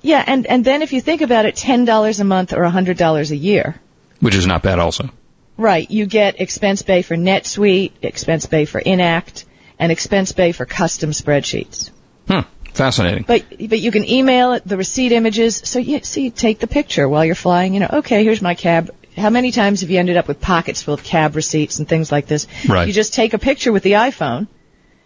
Yeah, 0.04 0.24
and 0.34 0.46
and 0.46 0.64
then 0.64 0.84
if 0.84 0.94
you 0.94 1.02
think 1.02 1.22
about 1.22 1.46
it, 1.46 1.56
ten 1.56 1.86
dollars 1.86 2.20
a 2.20 2.24
month 2.24 2.54
or 2.54 2.64
a 2.64 2.70
hundred 2.70 2.98
dollars 2.98 3.32
a 3.32 3.36
year. 3.36 3.76
which 4.20 4.36
is 4.36 4.46
not 4.46 4.62
bad 4.62 4.78
also. 4.78 5.10
Right, 5.58 5.90
you 5.90 6.06
get 6.06 6.40
Expense 6.40 6.84
Bay 6.84 7.02
for 7.02 7.16
NetSuite, 7.16 7.92
Expense 8.04 8.46
Bay 8.46 8.66
for 8.66 8.80
Intacct, 8.80 9.46
and 9.80 9.92
Expense 9.92 10.32
Bay 10.32 10.52
for 10.52 10.66
custom 10.66 11.10
spreadsheets. 11.12 11.90
Hmm. 12.28 12.42
Fascinating. 12.74 13.26
But 13.28 13.46
but 13.50 13.80
you 13.80 13.92
can 13.92 14.08
email 14.08 14.54
it, 14.54 14.68
the 14.68 14.78
receipt 14.78 15.12
images. 15.12 15.62
So 15.66 15.80
you 15.80 16.02
see, 16.04 16.30
take 16.30 16.60
the 16.60 16.68
picture 16.68 17.08
while 17.08 17.26
you're 17.26 17.36
flying. 17.36 17.74
You 17.74 17.82
know, 17.82 17.90
okay, 17.94 18.24
here's 18.24 18.42
my 18.42 18.56
cab. 18.56 18.92
How 19.18 19.30
many 19.30 19.52
times 19.52 19.82
have 19.82 19.90
you 19.90 20.00
ended 20.00 20.16
up 20.16 20.28
with 20.28 20.40
pockets 20.40 20.82
full 20.82 20.94
of 20.94 21.04
cab 21.04 21.36
receipts 21.36 21.80
and 21.80 21.88
things 21.88 22.12
like 22.12 22.28
this? 22.28 22.48
Right. 22.68 22.88
You 22.88 22.94
just 22.94 23.14
take 23.14 23.34
a 23.34 23.38
picture 23.38 23.72
with 23.74 23.84
the 23.84 23.94
iPhone, 23.94 24.48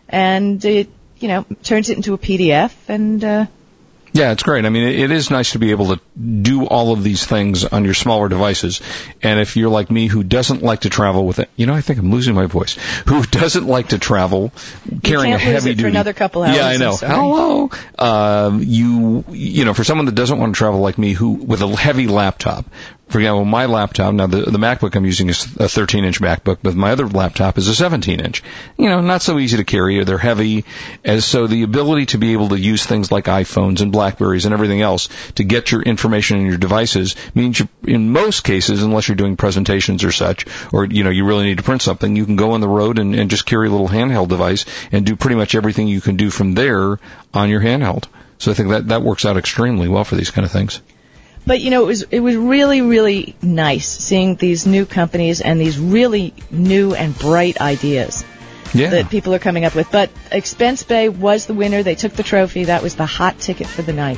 and 0.07 0.63
it 0.63 0.89
you 1.17 1.27
know 1.27 1.45
turns 1.63 1.89
it 1.89 1.97
into 1.97 2.13
a 2.13 2.17
PDF, 2.17 2.73
and 2.87 3.23
uh, 3.23 3.45
Yeah, 4.15 4.31
it's 4.31 4.43
great. 4.43 4.63
I 4.63 4.69
mean, 4.69 4.87
it, 4.87 5.11
is 5.11 5.29
nice 5.29 5.51
to 5.51 5.59
be 5.59 5.71
able 5.71 5.93
to 5.93 5.99
do 6.17 6.65
all 6.65 6.93
of 6.93 7.03
these 7.03 7.25
things 7.25 7.65
on 7.65 7.83
your 7.83 7.93
smaller 7.93 8.29
devices. 8.29 8.79
And 9.21 9.41
if 9.41 9.57
you're 9.57 9.69
like 9.69 9.91
me, 9.91 10.07
who 10.07 10.23
doesn't 10.23 10.63
like 10.63 10.81
to 10.81 10.89
travel 10.89 11.27
with 11.27 11.39
it, 11.39 11.49
you 11.57 11.65
know, 11.65 11.73
I 11.73 11.81
think 11.81 11.99
I'm 11.99 12.11
losing 12.11 12.33
my 12.33 12.45
voice. 12.45 12.75
Who 13.07 13.23
doesn't 13.23 13.67
like 13.67 13.89
to 13.89 13.99
travel 13.99 14.53
carrying 15.03 15.33
a 15.33 15.37
heavy 15.37 15.73
duty? 15.73 15.89
another 15.89 16.13
couple 16.13 16.43
hours, 16.43 16.55
Yeah, 16.55 16.65
I 16.65 16.77
know. 16.77 16.95
Hello. 16.95 17.69
Um, 17.99 18.63
you, 18.63 19.25
you 19.31 19.65
know, 19.65 19.73
for 19.73 19.83
someone 19.83 20.05
that 20.05 20.15
doesn't 20.15 20.39
want 20.39 20.55
to 20.55 20.57
travel 20.57 20.79
like 20.79 20.97
me, 20.97 21.11
who 21.11 21.31
with 21.31 21.61
a 21.61 21.67
heavy 21.67 22.07
laptop. 22.07 22.65
For 23.07 23.19
example, 23.19 23.45
my 23.45 23.67
laptop 23.67 24.13
now 24.13 24.25
the 24.27 24.41
the 24.41 24.57
MacBook 24.57 24.95
I'm 24.95 25.05
using 25.05 25.29
is 25.29 25.45
a 25.57 25.69
13 25.69 26.03
inch 26.05 26.19
MacBook, 26.19 26.57
but 26.63 26.75
my 26.75 26.91
other 26.91 27.07
laptop 27.07 27.57
is 27.57 27.67
a 27.67 27.75
17 27.75 28.19
inch. 28.19 28.43
You 28.77 28.89
know, 28.89 28.99
not 29.01 29.21
so 29.21 29.37
easy 29.37 29.57
to 29.57 29.63
carry. 29.63 30.03
They're 30.03 30.17
heavy, 30.17 30.65
and 31.03 31.23
so 31.23 31.45
the 31.45 31.61
ability 31.63 32.07
to 32.07 32.17
be 32.17 32.33
able 32.33 32.49
to 32.49 32.59
use 32.59 32.83
things 32.83 33.11
like 33.11 33.25
iPhones 33.25 33.81
and 33.81 33.91
Blackberries 33.91 34.45
and 34.45 34.53
everything 34.53 34.81
else 34.81 35.07
to 35.35 35.43
get 35.43 35.71
your 35.71 35.83
information 35.83 36.39
in 36.39 36.47
your 36.47 36.57
devices 36.57 37.15
means 37.35 37.59
you, 37.59 37.69
in 37.83 38.11
most 38.11 38.43
cases, 38.43 38.81
unless 38.81 39.07
you're 39.07 39.15
doing 39.15 39.37
presentations 39.37 40.03
or 40.03 40.11
such, 40.11 40.47
or 40.73 40.85
you 40.85 41.03
know 41.03 41.11
you 41.11 41.25
really 41.25 41.45
need 41.45 41.57
to 41.57 41.63
print 41.63 41.83
something, 41.83 42.15
you 42.15 42.25
can 42.25 42.37
go 42.37 42.51
on 42.51 42.61
the 42.61 42.67
road 42.67 42.97
and, 42.97 43.13
and 43.13 43.29
just 43.29 43.45
carry 43.45 43.67
a 43.67 43.71
little 43.71 43.87
handheld 43.87 44.29
device 44.29 44.65
and 44.91 45.05
do 45.05 45.15
pretty 45.15 45.35
much 45.35 45.53
everything 45.53 45.87
you 45.87 46.01
can 46.01 46.15
do 46.15 46.31
from 46.31 46.53
there 46.53 46.99
on 47.33 47.49
your 47.49 47.61
handheld. 47.61 48.05
So 48.39 48.51
I 48.51 48.55
think 48.55 48.69
that 48.69 48.87
that 48.87 49.03
works 49.03 49.25
out 49.25 49.37
extremely 49.37 49.87
well 49.87 50.03
for 50.03 50.15
these 50.15 50.31
kind 50.31 50.45
of 50.45 50.51
things. 50.51 50.81
But 51.45 51.61
you 51.61 51.69
know, 51.69 51.83
it 51.83 51.87
was 51.87 52.01
it 52.11 52.19
was 52.19 52.35
really 52.35 52.81
really 52.81 53.35
nice 53.41 53.87
seeing 53.87 54.35
these 54.35 54.65
new 54.65 54.85
companies 54.85 55.41
and 55.41 55.59
these 55.59 55.77
really 55.77 56.33
new 56.49 56.93
and 56.95 57.17
bright 57.17 57.61
ideas 57.61 58.23
Yeah. 58.73 58.89
that 58.89 59.09
people 59.09 59.33
are 59.35 59.39
coming 59.39 59.63
up 59.65 59.75
with. 59.75 59.91
But 59.91 60.09
Expense 60.31 60.83
Bay 60.83 61.07
was 61.09 61.45
the 61.45 61.53
winner. 61.53 61.83
They 61.83 61.95
took 61.95 62.13
the 62.13 62.23
trophy. 62.23 62.65
That 62.65 62.81
was 62.81 62.95
the 62.95 63.05
hot 63.05 63.39
ticket 63.39 63.67
for 63.67 63.83
the 63.83 63.93
night. 63.93 64.17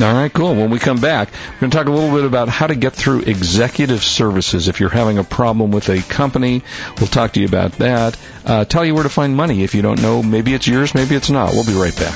All 0.00 0.12
right, 0.14 0.32
cool. 0.32 0.54
When 0.54 0.70
we 0.70 0.78
come 0.78 1.00
back, 1.00 1.32
we're 1.54 1.60
going 1.62 1.70
to 1.72 1.76
talk 1.76 1.88
a 1.88 1.90
little 1.90 2.14
bit 2.16 2.24
about 2.24 2.48
how 2.48 2.68
to 2.68 2.76
get 2.76 2.92
through 2.92 3.22
executive 3.22 4.04
services. 4.04 4.68
If 4.68 4.78
you're 4.78 4.90
having 4.90 5.18
a 5.18 5.24
problem 5.24 5.72
with 5.72 5.88
a 5.88 6.00
company, 6.02 6.62
we'll 7.00 7.08
talk 7.08 7.32
to 7.32 7.40
you 7.40 7.48
about 7.48 7.72
that. 7.78 8.16
Uh, 8.46 8.64
tell 8.64 8.84
you 8.84 8.94
where 8.94 9.02
to 9.02 9.08
find 9.08 9.34
money 9.34 9.64
if 9.64 9.74
you 9.74 9.82
don't 9.82 10.00
know. 10.00 10.22
Maybe 10.22 10.54
it's 10.54 10.68
yours, 10.68 10.94
maybe 10.94 11.16
it's 11.16 11.30
not. 11.30 11.50
We'll 11.52 11.66
be 11.66 11.72
right 11.74 11.96
back. 11.96 12.14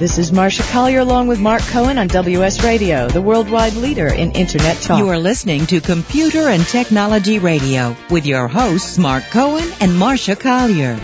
This 0.00 0.16
is 0.16 0.30
Marsha 0.30 0.62
Collier 0.72 1.00
along 1.00 1.26
with 1.28 1.40
Mark 1.40 1.60
Cohen 1.60 1.98
on 1.98 2.08
WS 2.08 2.64
Radio, 2.64 3.06
the 3.08 3.20
worldwide 3.20 3.74
leader 3.74 4.06
in 4.06 4.32
Internet 4.32 4.80
talk. 4.80 4.98
You 4.98 5.10
are 5.10 5.18
listening 5.18 5.66
to 5.66 5.82
Computer 5.82 6.48
and 6.48 6.66
Technology 6.66 7.38
Radio 7.38 7.94
with 8.08 8.24
your 8.24 8.48
hosts 8.48 8.96
Mark 8.96 9.24
Cohen 9.24 9.70
and 9.78 9.92
Marsha 9.92 10.40
Collier. 10.40 10.98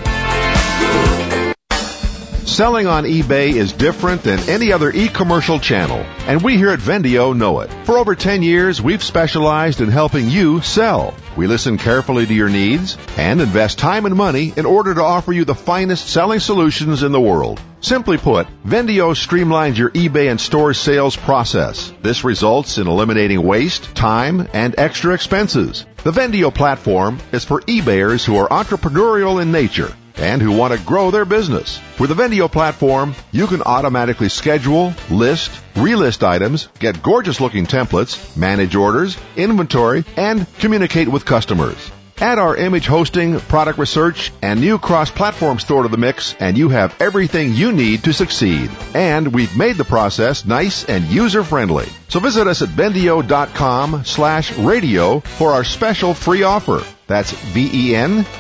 Selling 2.56 2.86
on 2.86 3.04
eBay 3.04 3.52
is 3.52 3.75
different 3.75 4.22
than 4.22 4.38
any 4.48 4.72
other 4.72 4.90
e-commercial 4.90 5.60
channel, 5.60 5.98
and 6.26 6.40
we 6.40 6.56
here 6.56 6.70
at 6.70 6.78
Vendio 6.78 7.36
know 7.36 7.60
it. 7.60 7.70
For 7.84 7.98
over 7.98 8.14
10 8.14 8.42
years, 8.42 8.80
we've 8.80 9.02
specialized 9.02 9.82
in 9.82 9.90
helping 9.90 10.30
you 10.30 10.62
sell. 10.62 11.14
We 11.36 11.48
listen 11.48 11.76
carefully 11.76 12.25
to 12.25 12.32
your 12.32 12.48
needs 12.48 12.96
and 13.18 13.42
invest 13.42 13.78
time 13.78 14.06
and 14.06 14.14
money 14.14 14.54
in 14.56 14.64
order 14.64 14.94
to 14.94 15.02
offer 15.02 15.34
you 15.34 15.44
the 15.44 15.54
finest 15.54 16.08
selling 16.08 16.40
solutions 16.40 17.02
in 17.02 17.12
the 17.12 17.20
world. 17.20 17.60
Simply 17.82 18.16
put, 18.16 18.46
Vendio 18.64 19.12
streamlines 19.12 19.76
your 19.76 19.90
eBay 19.90 20.30
and 20.30 20.40
store 20.40 20.72
sales 20.72 21.14
process. 21.14 21.92
This 22.00 22.25
results 22.25 22.78
in 22.78 22.86
eliminating 22.86 23.42
waste, 23.42 23.94
time, 23.94 24.48
and 24.54 24.75
extra 24.78 25.12
expenses. 25.12 25.84
The 26.04 26.10
Vendio 26.10 26.54
platform 26.54 27.18
is 27.32 27.44
for 27.44 27.60
eBayers 27.60 28.25
who 28.25 28.38
are 28.38 28.48
entrepreneurial 28.48 29.42
in 29.42 29.52
nature 29.52 29.94
and 30.18 30.40
who 30.40 30.52
want 30.52 30.73
to 30.73 30.87
grow 30.87 31.11
their 31.11 31.25
business. 31.25 31.80
With 31.99 32.11
the 32.11 32.16
Vendio 32.16 32.50
platform, 32.50 33.14
you 33.32 33.46
can 33.46 33.62
automatically 33.62 34.28
schedule, 34.28 34.94
list, 35.11 35.50
relist 35.75 36.23
items, 36.23 36.68
get 36.78 37.02
gorgeous 37.02 37.40
looking 37.40 37.66
templates, 37.66 38.37
manage 38.37 38.75
orders, 38.75 39.16
inventory, 39.37 40.04
and 40.16 40.46
communicate 40.58 41.08
with 41.08 41.25
customers. 41.25 41.90
Add 42.18 42.38
our 42.38 42.56
image 42.56 42.87
hosting, 42.87 43.38
product 43.38 43.78
research, 43.78 44.32
and 44.40 44.58
new 44.58 44.78
cross-platform 44.78 45.58
store 45.58 45.82
to 45.82 45.88
the 45.88 45.99
mix, 45.99 46.35
and 46.40 46.56
you 46.56 46.70
have 46.70 46.96
everything 47.00 47.52
you 47.52 47.73
need 47.73 48.04
to 48.04 48.14
succeed. 48.14 48.70
And 48.94 49.35
we've 49.35 49.54
made 49.56 49.76
the 49.76 49.85
process 49.85 50.46
nice 50.46 50.85
and 50.85 51.04
user-friendly. 51.04 51.87
So 52.08 52.18
visit 52.20 52.46
us 52.46 52.62
at 52.62 52.70
vendio.com 52.70 54.04
slash 54.04 54.56
radio 54.56 55.20
for 55.20 55.52
our 55.52 55.64
special 55.64 56.14
free 56.14 56.42
offer. 56.42 56.82
That's 57.06 57.32
V-E-N-D-I-O 57.32 58.35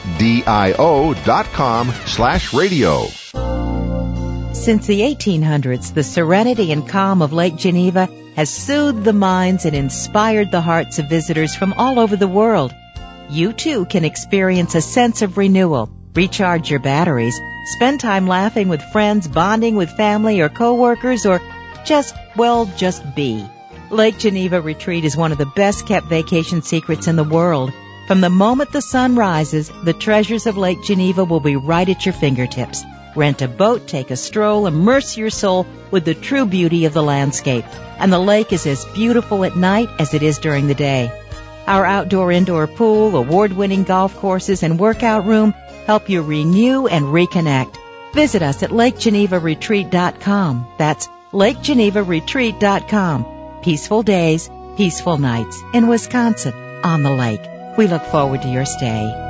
dot 1.24 1.46
com 1.46 1.92
slash 2.06 2.54
radio. 2.54 3.06
Since 4.54 4.86
the 4.86 5.00
1800s, 5.02 5.92
the 5.94 6.02
serenity 6.02 6.72
and 6.72 6.88
calm 6.88 7.20
of 7.22 7.32
Lake 7.32 7.56
Geneva 7.56 8.08
has 8.34 8.50
soothed 8.50 9.04
the 9.04 9.12
minds 9.12 9.64
and 9.66 9.76
inspired 9.76 10.50
the 10.50 10.60
hearts 10.62 10.98
of 10.98 11.08
visitors 11.08 11.54
from 11.54 11.74
all 11.74 12.00
over 12.00 12.16
the 12.16 12.26
world. 12.26 12.74
You 13.28 13.52
too 13.52 13.86
can 13.86 14.04
experience 14.04 14.76
a 14.76 14.80
sense 14.80 15.22
of 15.22 15.36
renewal, 15.36 15.90
recharge 16.14 16.70
your 16.70 16.78
batteries, 16.78 17.40
spend 17.74 17.98
time 17.98 18.28
laughing 18.28 18.68
with 18.68 18.80
friends, 18.92 19.26
bonding 19.26 19.74
with 19.74 19.90
family 19.90 20.40
or 20.40 20.48
coworkers, 20.48 21.26
or 21.26 21.42
just, 21.84 22.14
well, 22.36 22.66
just 22.76 23.16
be. 23.16 23.44
Lake 23.90 24.18
Geneva 24.18 24.60
Retreat 24.60 25.04
is 25.04 25.16
one 25.16 25.32
of 25.32 25.38
the 25.38 25.52
best 25.56 25.86
kept 25.86 26.06
vacation 26.06 26.62
secrets 26.62 27.08
in 27.08 27.16
the 27.16 27.24
world. 27.24 27.72
From 28.06 28.20
the 28.20 28.30
moment 28.30 28.70
the 28.70 28.80
sun 28.80 29.16
rises, 29.16 29.72
the 29.82 29.92
treasures 29.92 30.46
of 30.46 30.56
Lake 30.56 30.84
Geneva 30.84 31.24
will 31.24 31.40
be 31.40 31.56
right 31.56 31.88
at 31.88 32.06
your 32.06 32.12
fingertips. 32.12 32.84
Rent 33.16 33.42
a 33.42 33.48
boat, 33.48 33.88
take 33.88 34.12
a 34.12 34.16
stroll, 34.16 34.68
immerse 34.68 35.16
your 35.16 35.30
soul 35.30 35.66
with 35.90 36.04
the 36.04 36.14
true 36.14 36.46
beauty 36.46 36.84
of 36.84 36.94
the 36.94 37.02
landscape. 37.02 37.64
And 37.98 38.12
the 38.12 38.20
lake 38.20 38.52
is 38.52 38.66
as 38.66 38.84
beautiful 38.94 39.44
at 39.44 39.56
night 39.56 39.88
as 39.98 40.14
it 40.14 40.22
is 40.22 40.38
during 40.38 40.68
the 40.68 40.74
day. 40.74 41.10
Our 41.66 41.84
outdoor 41.84 42.32
indoor 42.32 42.66
pool, 42.66 43.14
award-winning 43.16 43.84
golf 43.84 44.16
courses, 44.16 44.62
and 44.62 44.78
workout 44.78 45.26
room 45.26 45.52
help 45.86 46.08
you 46.08 46.22
renew 46.22 46.86
and 46.86 47.04
reconnect. 47.06 47.76
Visit 48.12 48.42
us 48.42 48.62
at 48.62 48.70
LakeGenevaRetreat.com. 48.70 50.68
That's 50.78 51.08
LakeGenevaRetreat.com. 51.32 53.60
Peaceful 53.62 54.02
days, 54.02 54.50
peaceful 54.76 55.18
nights 55.18 55.62
in 55.74 55.88
Wisconsin 55.88 56.54
on 56.84 57.02
the 57.02 57.10
lake. 57.10 57.42
We 57.76 57.88
look 57.88 58.04
forward 58.04 58.42
to 58.42 58.48
your 58.48 58.64
stay. 58.64 59.25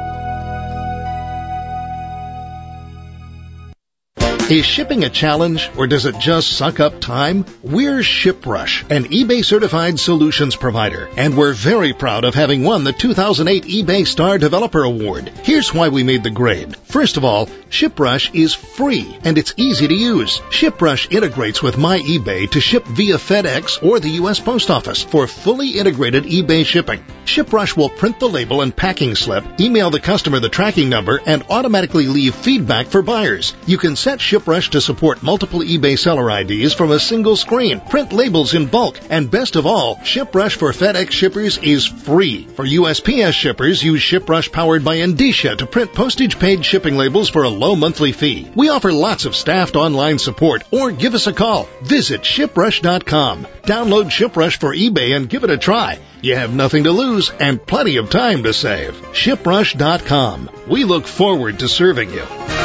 Is 4.48 4.64
shipping 4.64 5.02
a 5.02 5.10
challenge 5.10 5.68
or 5.76 5.88
does 5.88 6.06
it 6.06 6.20
just 6.20 6.52
suck 6.52 6.78
up 6.78 7.00
time? 7.00 7.44
We're 7.64 7.98
ShipRush, 7.98 8.88
an 8.92 9.06
eBay 9.06 9.44
certified 9.44 9.98
solutions 9.98 10.54
provider, 10.54 11.08
and 11.16 11.36
we're 11.36 11.52
very 11.52 11.92
proud 11.92 12.22
of 12.22 12.36
having 12.36 12.62
won 12.62 12.84
the 12.84 12.92
2008 12.92 13.64
eBay 13.64 14.06
Star 14.06 14.38
Developer 14.38 14.84
Award. 14.84 15.32
Here's 15.42 15.74
why 15.74 15.88
we 15.88 16.04
made 16.04 16.22
the 16.22 16.30
grade. 16.30 16.76
First 16.84 17.16
of 17.16 17.24
all, 17.24 17.48
ShipRush 17.70 18.40
is 18.40 18.54
free 18.54 19.18
and 19.24 19.36
it's 19.36 19.52
easy 19.56 19.88
to 19.88 19.94
use. 19.94 20.38
ShipRush 20.50 21.12
integrates 21.12 21.60
with 21.60 21.76
My 21.76 21.98
eBay 21.98 22.48
to 22.52 22.60
ship 22.60 22.84
via 22.86 23.16
FedEx 23.16 23.82
or 23.82 23.98
the 23.98 24.10
U.S. 24.10 24.38
Post 24.38 24.70
Office 24.70 25.02
for 25.02 25.26
fully 25.26 25.70
integrated 25.70 26.22
eBay 26.22 26.64
shipping. 26.64 27.04
ShipRush 27.24 27.76
will 27.76 27.88
print 27.88 28.20
the 28.20 28.28
label 28.28 28.62
and 28.62 28.74
packing 28.74 29.16
slip, 29.16 29.44
email 29.58 29.90
the 29.90 29.98
customer 29.98 30.38
the 30.38 30.48
tracking 30.48 30.88
number, 30.88 31.20
and 31.26 31.42
automatically 31.50 32.06
leave 32.06 32.36
feedback 32.36 32.86
for 32.86 33.02
buyers. 33.02 33.52
You 33.66 33.78
can 33.78 33.96
set 33.96 34.20
ShipRush 34.36 34.70
to 34.70 34.82
support 34.82 35.22
multiple 35.22 35.60
eBay 35.60 35.98
seller 35.98 36.30
IDs 36.30 36.74
from 36.74 36.90
a 36.90 37.00
single 37.00 37.36
screen, 37.36 37.80
print 37.80 38.12
labels 38.12 38.52
in 38.52 38.66
bulk, 38.66 39.00
and 39.08 39.30
best 39.30 39.56
of 39.56 39.64
all, 39.64 39.96
ShipRush 39.96 40.56
for 40.56 40.72
FedEx 40.72 41.10
shippers 41.10 41.56
is 41.56 41.86
free. 41.86 42.46
For 42.54 42.66
USPS 42.66 43.32
shippers, 43.32 43.82
use 43.82 44.02
ShipRush 44.02 44.52
powered 44.52 44.84
by 44.84 44.98
Endicia 44.98 45.56
to 45.56 45.66
print 45.66 45.94
postage 45.94 46.38
paid 46.38 46.66
shipping 46.66 46.98
labels 46.98 47.30
for 47.30 47.44
a 47.44 47.48
low 47.48 47.76
monthly 47.76 48.12
fee. 48.12 48.50
We 48.54 48.68
offer 48.68 48.92
lots 48.92 49.24
of 49.24 49.34
staffed 49.34 49.74
online 49.74 50.18
support 50.18 50.64
or 50.70 50.90
give 50.90 51.14
us 51.14 51.26
a 51.26 51.32
call. 51.32 51.66
Visit 51.82 52.20
shiprush.com. 52.20 53.46
Download 53.62 54.10
ShipRush 54.10 54.58
for 54.58 54.74
eBay 54.74 55.16
and 55.16 55.30
give 55.30 55.44
it 55.44 55.50
a 55.50 55.56
try. 55.56 55.98
You 56.20 56.36
have 56.36 56.54
nothing 56.54 56.84
to 56.84 56.92
lose 56.92 57.30
and 57.30 57.64
plenty 57.64 57.96
of 57.96 58.10
time 58.10 58.42
to 58.42 58.52
save. 58.52 59.00
ShipRush.com. 59.12 60.50
We 60.68 60.84
look 60.84 61.06
forward 61.06 61.60
to 61.60 61.68
serving 61.68 62.10
you. 62.10 62.55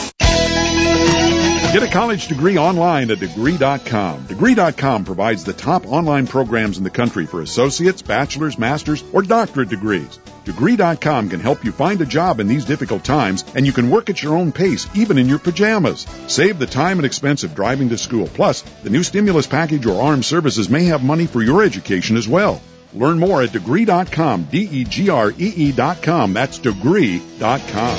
Get 1.71 1.83
a 1.83 1.89
college 1.89 2.29
degree 2.29 2.57
online 2.57 3.11
at 3.11 3.21
degree.com. 3.21 4.25
Degree.com 4.25 5.05
provides 5.05 5.45
the 5.45 5.53
top 5.53 5.87
online 5.87 6.27
programs 6.27 6.79
in 6.79 6.85
the 6.85 6.89
country 6.89 7.27
for 7.27 7.43
associates, 7.43 8.01
bachelor's, 8.01 8.59
master's, 8.59 9.05
or 9.13 9.21
doctorate 9.21 9.69
degrees. 9.69 10.19
Degree.com 10.47 11.29
can 11.29 11.41
help 11.41 11.67
you 11.67 11.73
find 11.73 12.01
a 12.01 12.07
job 12.07 12.41
in 12.41 12.49
these 12.49 12.65
difficult 12.65 13.05
times, 13.05 13.45
and 13.55 13.67
you 13.67 13.73
can 13.73 13.91
work 13.91 14.09
at 14.09 14.23
your 14.23 14.35
own 14.35 14.51
pace, 14.51 14.89
even 14.95 15.19
in 15.19 15.29
your 15.29 15.39
pajamas. 15.39 16.07
Save 16.27 16.59
the 16.59 16.67
time 16.67 16.99
and 16.99 17.05
expense 17.05 17.45
of 17.45 17.55
driving 17.55 17.91
to 17.91 17.99
school. 17.99 18.29
Plus, 18.29 18.63
the 18.83 18.89
new 18.89 19.03
stimulus 19.03 19.47
package 19.47 19.85
or 19.85 20.01
armed 20.01 20.25
services 20.25 20.71
may 20.71 20.85
have 20.85 21.05
money 21.05 21.27
for 21.27 21.43
your 21.43 21.63
education 21.63 22.17
as 22.17 22.27
well. 22.27 22.63
Learn 22.95 23.19
more 23.19 23.43
at 23.43 23.53
degree.com, 23.53 24.45
D-E-G-R-E-E.com. 24.45 26.33
That's 26.33 26.59
degree.com. 26.59 27.99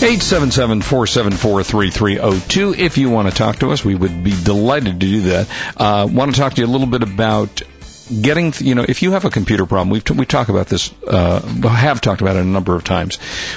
877-474-3302. 0.00 2.78
If 2.78 2.98
you 2.98 3.10
want 3.10 3.28
to 3.28 3.34
talk 3.34 3.58
to 3.60 3.72
us, 3.72 3.84
we 3.84 3.96
would 3.96 4.22
be 4.22 4.30
delighted 4.30 5.00
to 5.00 5.06
do 5.06 5.20
that. 5.22 5.48
Uh, 5.76 6.06
want 6.10 6.34
to 6.34 6.40
talk 6.40 6.54
to 6.54 6.60
you 6.60 6.66
a 6.66 6.70
little 6.70 6.86
bit 6.86 7.02
about 7.02 7.62
getting, 8.08 8.54
you 8.58 8.74
know, 8.74 8.84
if 8.88 9.02
you 9.02 9.12
have 9.12 9.24
a 9.24 9.30
computer 9.30 9.66
problem, 9.66 9.90
we've 9.90 10.04
t- 10.04 10.14
we 10.14 10.24
talk 10.24 10.48
about 10.48 10.68
this, 10.68 10.92
uh, 11.06 11.40
have 11.68 12.00
talked 12.00 12.20
about 12.20 12.36
it 12.36 12.40
a 12.40 12.44
number 12.44 12.76
of 12.76 12.84
times. 12.84 13.16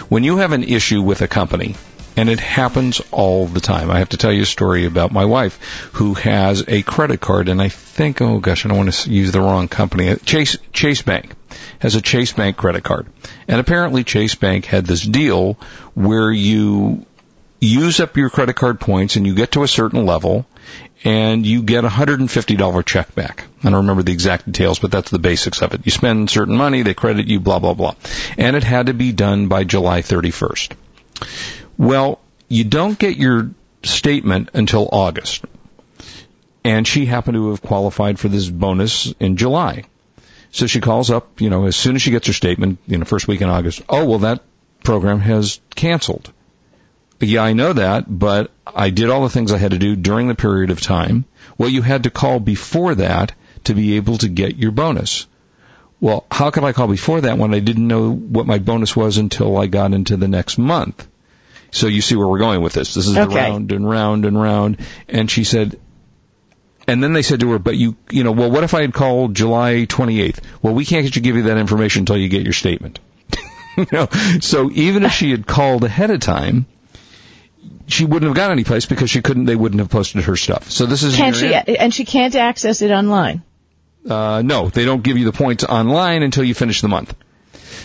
When 0.09 0.23
you 0.23 0.37
have 0.37 0.51
an 0.51 0.63
issue 0.63 1.01
with 1.01 1.21
a 1.21 1.27
company, 1.27 1.75
and 2.15 2.29
it 2.29 2.39
happens 2.39 3.01
all 3.11 3.45
the 3.45 3.61
time. 3.61 3.89
I 3.89 3.99
have 3.99 4.09
to 4.09 4.17
tell 4.17 4.31
you 4.31 4.43
a 4.43 4.45
story 4.45 4.85
about 4.85 5.11
my 5.11 5.25
wife 5.25 5.89
who 5.93 6.13
has 6.15 6.63
a 6.67 6.81
credit 6.81 7.21
card, 7.21 7.49
and 7.49 7.61
I 7.61 7.69
think, 7.69 8.21
oh 8.21 8.39
gosh, 8.39 8.65
I 8.65 8.69
don't 8.69 8.77
want 8.77 8.93
to 8.93 9.09
use 9.09 9.31
the 9.31 9.41
wrong 9.41 9.67
company. 9.67 10.15
Chase 10.17 10.57
Chase 10.73 11.01
Bank 11.01 11.33
has 11.79 11.95
a 11.95 12.01
Chase 12.01 12.33
Bank 12.33 12.57
credit 12.57 12.83
card, 12.83 13.07
and 13.47 13.59
apparently 13.59 14.03
Chase 14.03 14.35
Bank 14.35 14.65
had 14.65 14.85
this 14.85 15.01
deal 15.01 15.53
where 15.93 16.31
you 16.31 17.05
use 17.59 17.99
up 17.99 18.17
your 18.17 18.29
credit 18.29 18.55
card 18.55 18.79
points 18.79 19.15
and 19.15 19.25
you 19.25 19.35
get 19.35 19.51
to 19.51 19.63
a 19.63 19.67
certain 19.67 20.05
level 20.05 20.47
and 21.03 21.45
you 21.45 21.63
get 21.63 21.85
a 21.85 21.89
$150 21.89 22.85
check 22.85 23.13
back. 23.15 23.45
I 23.63 23.69
don't 23.69 23.81
remember 23.81 24.03
the 24.03 24.11
exact 24.11 24.45
details, 24.45 24.79
but 24.79 24.91
that's 24.91 25.11
the 25.11 25.19
basics 25.19 25.61
of 25.61 25.73
it. 25.73 25.81
You 25.85 25.91
spend 25.91 26.29
certain 26.29 26.55
money, 26.55 26.81
they 26.81 26.93
credit 26.93 27.27
you, 27.27 27.39
blah, 27.39 27.59
blah, 27.59 27.73
blah. 27.73 27.95
And 28.37 28.55
it 28.55 28.63
had 28.63 28.87
to 28.87 28.93
be 28.93 29.11
done 29.11 29.47
by 29.47 29.63
July 29.63 30.01
31st. 30.01 30.73
Well, 31.81 32.19
you 32.47 32.63
don't 32.63 32.99
get 32.99 33.17
your 33.17 33.49
statement 33.81 34.51
until 34.53 34.87
August. 34.91 35.43
And 36.63 36.87
she 36.87 37.07
happened 37.07 37.33
to 37.33 37.49
have 37.49 37.63
qualified 37.63 38.19
for 38.19 38.27
this 38.27 38.47
bonus 38.47 39.11
in 39.19 39.35
July. 39.35 39.85
So 40.51 40.67
she 40.67 40.79
calls 40.79 41.09
up, 41.09 41.41
you 41.41 41.49
know, 41.49 41.65
as 41.65 41.75
soon 41.75 41.95
as 41.95 42.03
she 42.03 42.11
gets 42.11 42.27
her 42.27 42.33
statement, 42.33 42.77
you 42.85 42.99
know, 42.99 43.05
first 43.05 43.27
week 43.27 43.41
in 43.41 43.49
August. 43.49 43.81
Oh, 43.89 44.05
well, 44.05 44.19
that 44.19 44.43
program 44.83 45.21
has 45.21 45.59
canceled. 45.73 46.31
Yeah, 47.19 47.41
I 47.41 47.53
know 47.53 47.73
that, 47.73 48.05
but 48.07 48.51
I 48.67 48.91
did 48.91 49.09
all 49.09 49.23
the 49.23 49.29
things 49.29 49.51
I 49.51 49.57
had 49.57 49.71
to 49.71 49.79
do 49.79 49.95
during 49.95 50.27
the 50.27 50.35
period 50.35 50.69
of 50.69 50.81
time. 50.81 51.25
Well, 51.57 51.69
you 51.69 51.81
had 51.81 52.03
to 52.03 52.11
call 52.11 52.39
before 52.39 52.93
that 52.93 53.33
to 53.63 53.73
be 53.73 53.95
able 53.95 54.19
to 54.19 54.29
get 54.29 54.55
your 54.55 54.71
bonus. 54.71 55.25
Well, 55.99 56.27
how 56.29 56.51
could 56.51 56.63
I 56.63 56.73
call 56.73 56.89
before 56.89 57.21
that 57.21 57.39
when 57.39 57.55
I 57.55 57.59
didn't 57.59 57.87
know 57.87 58.11
what 58.13 58.45
my 58.45 58.59
bonus 58.59 58.95
was 58.95 59.17
until 59.17 59.57
I 59.57 59.65
got 59.65 59.93
into 59.93 60.15
the 60.15 60.27
next 60.27 60.59
month? 60.59 61.07
So 61.71 61.87
you 61.87 62.01
see 62.01 62.15
where 62.15 62.27
we're 62.27 62.39
going 62.39 62.61
with 62.61 62.73
this. 62.73 62.93
This 62.93 63.07
is 63.07 63.17
Okay. 63.17 63.33
round 63.33 63.71
and 63.71 63.89
round 63.89 64.25
and 64.25 64.39
round. 64.39 64.77
And 65.07 65.31
she 65.31 65.45
said, 65.45 65.79
and 66.87 67.01
then 67.01 67.13
they 67.13 67.21
said 67.21 67.39
to 67.39 67.51
her, 67.51 67.59
but 67.59 67.77
you, 67.77 67.95
you 68.09 68.23
know, 68.23 68.31
well, 68.33 68.51
what 68.51 68.63
if 68.63 68.73
I 68.73 68.81
had 68.81 68.93
called 68.93 69.33
July 69.35 69.85
28th? 69.87 70.39
Well, 70.61 70.73
we 70.73 70.85
can't 70.85 71.03
get 71.03 71.15
you 71.15 71.21
give 71.21 71.37
you 71.37 71.43
that 71.43 71.57
information 71.57 72.01
until 72.01 72.17
you 72.17 72.27
get 72.27 72.43
your 72.43 72.53
statement. 72.53 72.99
you 73.77 73.87
know, 73.91 74.07
so 74.41 74.69
even 74.71 75.03
if 75.03 75.13
she 75.13 75.31
had 75.31 75.47
called 75.47 75.85
ahead 75.85 76.11
of 76.11 76.19
time, 76.19 76.65
she 77.87 78.05
wouldn't 78.05 78.29
have 78.29 78.35
got 78.35 78.51
any 78.51 78.63
place 78.63 78.85
because 78.85 79.09
she 79.09 79.21
couldn't, 79.21 79.45
they 79.45 79.55
wouldn't 79.55 79.79
have 79.79 79.89
posted 79.89 80.23
her 80.25 80.35
stuff. 80.35 80.69
So 80.69 80.85
this 80.85 81.03
is 81.03 81.15
Can 81.15 81.33
she? 81.33 81.53
And 81.53 81.93
she 81.93 82.03
can't 82.05 82.35
access 82.35 82.81
it 82.81 82.91
online. 82.91 83.43
Uh, 84.07 84.41
no, 84.43 84.69
they 84.69 84.83
don't 84.83 85.03
give 85.03 85.17
you 85.17 85.25
the 85.25 85.31
points 85.31 85.63
online 85.63 86.23
until 86.23 86.43
you 86.43 86.53
finish 86.53 86.81
the 86.81 86.87
month. 86.87 87.13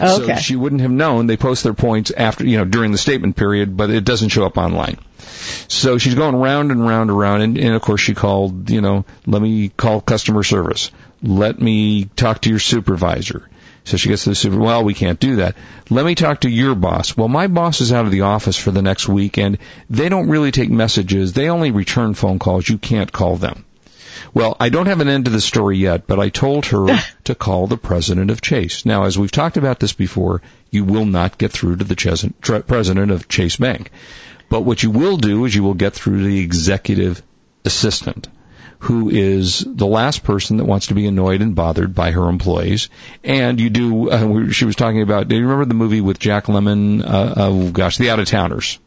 Oh, 0.00 0.22
okay. 0.22 0.36
So 0.36 0.40
she 0.40 0.56
wouldn't 0.56 0.80
have 0.82 0.90
known. 0.90 1.26
They 1.26 1.36
post 1.36 1.62
their 1.62 1.74
points 1.74 2.10
after, 2.10 2.46
you 2.46 2.58
know, 2.58 2.64
during 2.64 2.92
the 2.92 2.98
statement 2.98 3.36
period, 3.36 3.76
but 3.76 3.90
it 3.90 4.04
doesn't 4.04 4.30
show 4.30 4.44
up 4.44 4.58
online. 4.58 4.98
So 5.68 5.98
she's 5.98 6.14
going 6.14 6.36
round 6.36 6.70
and 6.70 6.86
round 6.86 7.10
and 7.10 7.18
round, 7.18 7.42
and, 7.42 7.58
and 7.58 7.74
of 7.74 7.82
course 7.82 8.00
she 8.00 8.14
called, 8.14 8.70
you 8.70 8.80
know, 8.80 9.04
let 9.26 9.42
me 9.42 9.68
call 9.70 10.00
customer 10.00 10.42
service. 10.42 10.90
Let 11.22 11.60
me 11.60 12.04
talk 12.04 12.42
to 12.42 12.50
your 12.50 12.58
supervisor. 12.58 13.48
So 13.84 13.96
she 13.96 14.08
gets 14.08 14.24
to 14.24 14.30
the 14.30 14.34
super, 14.34 14.58
well, 14.58 14.82
we 14.82 14.94
can't 14.94 15.20
do 15.20 15.36
that. 15.36 15.54
Let 15.90 16.04
me 16.04 16.16
talk 16.16 16.40
to 16.40 16.50
your 16.50 16.74
boss. 16.74 17.16
Well, 17.16 17.28
my 17.28 17.46
boss 17.46 17.80
is 17.80 17.92
out 17.92 18.04
of 18.04 18.10
the 18.10 18.22
office 18.22 18.56
for 18.56 18.72
the 18.72 18.82
next 18.82 19.08
week, 19.08 19.38
and 19.38 19.58
they 19.88 20.08
don't 20.08 20.28
really 20.28 20.50
take 20.50 20.70
messages. 20.70 21.32
They 21.32 21.48
only 21.48 21.70
return 21.70 22.14
phone 22.14 22.40
calls. 22.40 22.68
You 22.68 22.78
can't 22.78 23.12
call 23.12 23.36
them. 23.36 23.64
Well, 24.34 24.56
I 24.58 24.68
don't 24.68 24.86
have 24.86 25.00
an 25.00 25.08
end 25.08 25.24
to 25.26 25.30
the 25.30 25.40
story 25.40 25.78
yet, 25.78 26.06
but 26.06 26.18
I 26.18 26.28
told 26.28 26.66
her 26.66 26.86
to 27.24 27.34
call 27.34 27.66
the 27.66 27.76
president 27.76 28.30
of 28.30 28.40
Chase. 28.40 28.86
Now, 28.86 29.04
as 29.04 29.18
we've 29.18 29.30
talked 29.30 29.56
about 29.56 29.80
this 29.80 29.92
before, 29.92 30.42
you 30.70 30.84
will 30.84 31.06
not 31.06 31.38
get 31.38 31.52
through 31.52 31.76
to 31.76 31.84
the 31.84 31.94
tre- 32.40 32.62
president 32.62 33.10
of 33.10 33.28
Chase 33.28 33.56
Bank. 33.56 33.90
But 34.48 34.62
what 34.62 34.82
you 34.82 34.90
will 34.90 35.16
do 35.16 35.44
is 35.44 35.54
you 35.54 35.62
will 35.62 35.74
get 35.74 35.94
through 35.94 36.18
to 36.18 36.24
the 36.24 36.40
executive 36.40 37.22
assistant, 37.64 38.28
who 38.80 39.10
is 39.10 39.64
the 39.66 39.86
last 39.86 40.22
person 40.22 40.58
that 40.58 40.64
wants 40.64 40.88
to 40.88 40.94
be 40.94 41.06
annoyed 41.06 41.42
and 41.42 41.54
bothered 41.54 41.94
by 41.94 42.12
her 42.12 42.28
employees. 42.28 42.88
And 43.24 43.60
you 43.60 43.70
do, 43.70 44.10
uh, 44.10 44.50
she 44.50 44.64
was 44.64 44.76
talking 44.76 45.02
about, 45.02 45.28
do 45.28 45.36
you 45.36 45.42
remember 45.42 45.64
the 45.64 45.74
movie 45.74 46.00
with 46.00 46.18
Jack 46.18 46.44
Lemmon, 46.44 47.02
uh, 47.04 47.34
oh 47.36 47.70
gosh, 47.70 47.96
The 47.96 48.10
Out 48.10 48.20
of 48.20 48.26
Towners? 48.26 48.78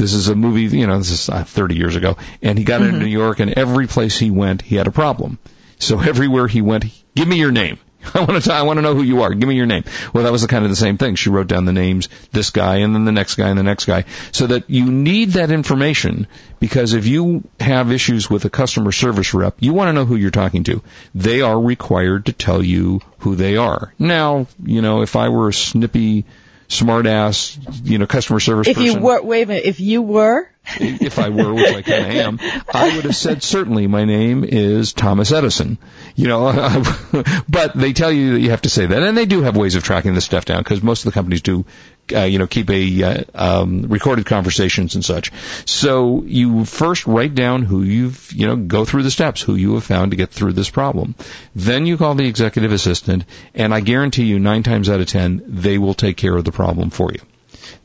This 0.00 0.14
is 0.14 0.28
a 0.28 0.34
movie, 0.34 0.62
you 0.78 0.86
know, 0.86 0.96
this 0.96 1.10
is 1.10 1.28
uh, 1.28 1.44
30 1.44 1.76
years 1.76 1.94
ago, 1.94 2.16
and 2.40 2.58
he 2.58 2.64
got 2.64 2.80
into 2.80 2.98
New 2.98 3.04
York, 3.04 3.38
and 3.38 3.52
every 3.52 3.86
place 3.86 4.18
he 4.18 4.30
went, 4.30 4.62
he 4.62 4.76
had 4.76 4.86
a 4.86 4.90
problem. 4.90 5.38
So 5.78 6.00
everywhere 6.00 6.46
he 6.46 6.62
went, 6.62 6.86
give 7.14 7.28
me 7.28 7.36
your 7.36 7.50
name. 7.52 7.78
I 8.14 8.24
want 8.24 8.42
to. 8.42 8.52
I 8.54 8.62
want 8.62 8.78
to 8.78 8.82
know 8.82 8.94
who 8.94 9.02
you 9.02 9.22
are. 9.22 9.34
Give 9.34 9.46
me 9.46 9.56
your 9.56 9.66
name. 9.66 9.84
Well, 10.14 10.24
that 10.24 10.32
was 10.32 10.40
the 10.40 10.48
kind 10.48 10.64
of 10.64 10.70
the 10.70 10.76
same 10.76 10.96
thing. 10.96 11.16
She 11.16 11.28
wrote 11.28 11.48
down 11.48 11.66
the 11.66 11.72
names, 11.74 12.08
this 12.32 12.48
guy, 12.48 12.76
and 12.76 12.94
then 12.94 13.04
the 13.04 13.12
next 13.12 13.34
guy, 13.34 13.50
and 13.50 13.58
the 13.58 13.62
next 13.62 13.84
guy, 13.84 14.06
so 14.32 14.46
that 14.46 14.70
you 14.70 14.90
need 14.90 15.32
that 15.32 15.50
information 15.50 16.26
because 16.60 16.94
if 16.94 17.06
you 17.06 17.44
have 17.58 17.92
issues 17.92 18.30
with 18.30 18.46
a 18.46 18.50
customer 18.50 18.92
service 18.92 19.34
rep, 19.34 19.56
you 19.60 19.74
want 19.74 19.88
to 19.88 19.92
know 19.92 20.06
who 20.06 20.16
you're 20.16 20.30
talking 20.30 20.64
to. 20.64 20.82
They 21.14 21.42
are 21.42 21.60
required 21.60 22.26
to 22.26 22.32
tell 22.32 22.62
you 22.62 23.00
who 23.18 23.36
they 23.36 23.58
are. 23.58 23.92
Now, 23.98 24.46
you 24.64 24.80
know, 24.80 25.02
if 25.02 25.14
I 25.14 25.28
were 25.28 25.48
a 25.48 25.52
snippy, 25.52 26.24
smart 26.70 27.06
ass, 27.06 27.58
you 27.82 27.98
know, 27.98 28.06
customer 28.06 28.40
service 28.40 28.68
If 28.68 28.76
person, 28.76 28.92
you 28.92 29.00
were, 29.00 29.20
wait 29.22 29.42
a 29.42 29.46
minute, 29.46 29.64
if 29.64 29.80
you 29.80 30.02
were, 30.02 30.48
if 30.78 31.18
I 31.18 31.28
were, 31.28 31.52
which 31.52 31.74
I 31.74 31.82
kind 31.82 32.04
of 32.04 32.10
am, 32.10 32.62
I 32.72 32.94
would 32.94 33.04
have 33.04 33.16
said 33.16 33.42
certainly 33.42 33.86
my 33.88 34.04
name 34.04 34.44
is 34.44 34.92
Thomas 34.92 35.32
Edison. 35.32 35.78
You 36.14 36.28
know, 36.28 36.82
but 37.48 37.74
they 37.74 37.92
tell 37.92 38.12
you 38.12 38.34
that 38.34 38.40
you 38.40 38.50
have 38.50 38.62
to 38.62 38.70
say 38.70 38.86
that, 38.86 39.02
and 39.02 39.16
they 39.16 39.26
do 39.26 39.42
have 39.42 39.56
ways 39.56 39.74
of 39.74 39.82
tracking 39.82 40.14
this 40.14 40.24
stuff 40.24 40.44
down 40.44 40.62
because 40.62 40.82
most 40.82 41.00
of 41.00 41.12
the 41.12 41.14
companies 41.14 41.42
do, 41.42 41.66
uh, 42.12 42.24
you 42.24 42.38
know, 42.38 42.46
keep 42.46 42.70
a 42.70 43.02
uh, 43.02 43.24
um, 43.34 43.82
recorded 43.82 44.26
conversations 44.26 44.94
and 44.94 45.04
such. 45.04 45.32
So 45.64 46.22
you 46.24 46.64
first 46.64 47.06
write 47.06 47.34
down 47.34 47.62
who 47.62 47.82
you've, 47.82 48.32
you 48.32 48.46
know, 48.46 48.56
go 48.56 48.84
through 48.84 49.02
the 49.02 49.10
steps, 49.10 49.40
who 49.40 49.54
you 49.54 49.74
have 49.74 49.84
found 49.84 50.10
to 50.10 50.16
get 50.16 50.30
through 50.30 50.52
this 50.52 50.70
problem. 50.70 51.14
Then 51.54 51.86
you 51.86 51.96
call 51.96 52.14
the 52.14 52.26
executive 52.26 52.72
assistant, 52.72 53.24
and 53.54 53.74
I 53.74 53.80
guarantee 53.80 54.24
you, 54.24 54.38
nine 54.38 54.62
times 54.62 54.88
out 54.88 55.00
of 55.00 55.06
ten, 55.06 55.42
they 55.46 55.78
will 55.78 55.94
take 55.94 56.16
care 56.16 56.36
of 56.36 56.44
the 56.44 56.52
problem 56.52 56.90
for 56.90 57.10
you. 57.12 57.20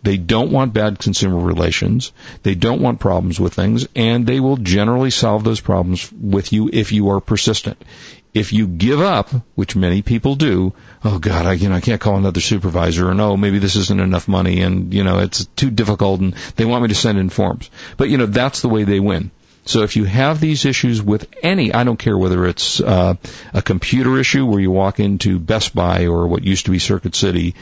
They 0.03 0.17
don't 0.17 0.51
want 0.51 0.73
bad 0.73 0.99
consumer 0.99 1.39
relations. 1.39 2.11
They 2.43 2.55
don't 2.55 2.81
want 2.81 2.99
problems 2.99 3.39
with 3.39 3.53
things, 3.53 3.87
and 3.95 4.25
they 4.25 4.39
will 4.39 4.57
generally 4.57 5.09
solve 5.09 5.43
those 5.43 5.61
problems 5.61 6.11
with 6.11 6.53
you 6.53 6.69
if 6.71 6.91
you 6.91 7.09
are 7.09 7.19
persistent. 7.19 7.83
If 8.35 8.51
you 8.51 8.67
give 8.67 8.99
up, 8.99 9.29
which 9.55 9.77
many 9.77 10.01
people 10.01 10.35
do, 10.35 10.73
oh 11.03 11.19
God, 11.19 11.45
I 11.45 11.53
you 11.53 11.69
know 11.69 11.75
I 11.75 11.81
can't 11.81 12.01
call 12.01 12.17
another 12.17 12.41
supervisor, 12.41 13.09
or 13.09 13.13
no, 13.13 13.37
maybe 13.37 13.59
this 13.59 13.77
isn't 13.77 14.01
enough 14.01 14.27
money, 14.27 14.61
and 14.61 14.93
you 14.93 15.05
know 15.05 15.19
it's 15.19 15.45
too 15.45 15.71
difficult, 15.71 16.19
and 16.19 16.33
they 16.57 16.65
want 16.65 16.83
me 16.83 16.89
to 16.89 16.95
send 16.95 17.17
in 17.17 17.29
forms. 17.29 17.69
But 17.95 18.09
you 18.09 18.17
know 18.17 18.25
that's 18.25 18.61
the 18.61 18.69
way 18.69 18.83
they 18.83 18.99
win. 18.99 19.31
So 19.63 19.81
if 19.83 19.95
you 19.95 20.03
have 20.03 20.39
these 20.39 20.65
issues 20.65 21.01
with 21.01 21.27
any, 21.41 21.73
I 21.73 21.85
don't 21.85 21.97
care 21.97 22.17
whether 22.17 22.45
it's 22.45 22.79
uh, 22.81 23.15
a 23.53 23.61
computer 23.61 24.19
issue 24.19 24.45
where 24.45 24.59
you 24.59 24.69
walk 24.69 24.99
into 24.99 25.39
Best 25.39 25.73
Buy 25.73 26.05
or 26.05 26.27
what 26.27 26.43
used 26.43 26.65
to 26.65 26.71
be 26.71 26.79
Circuit 26.79 27.15
City 27.15 27.55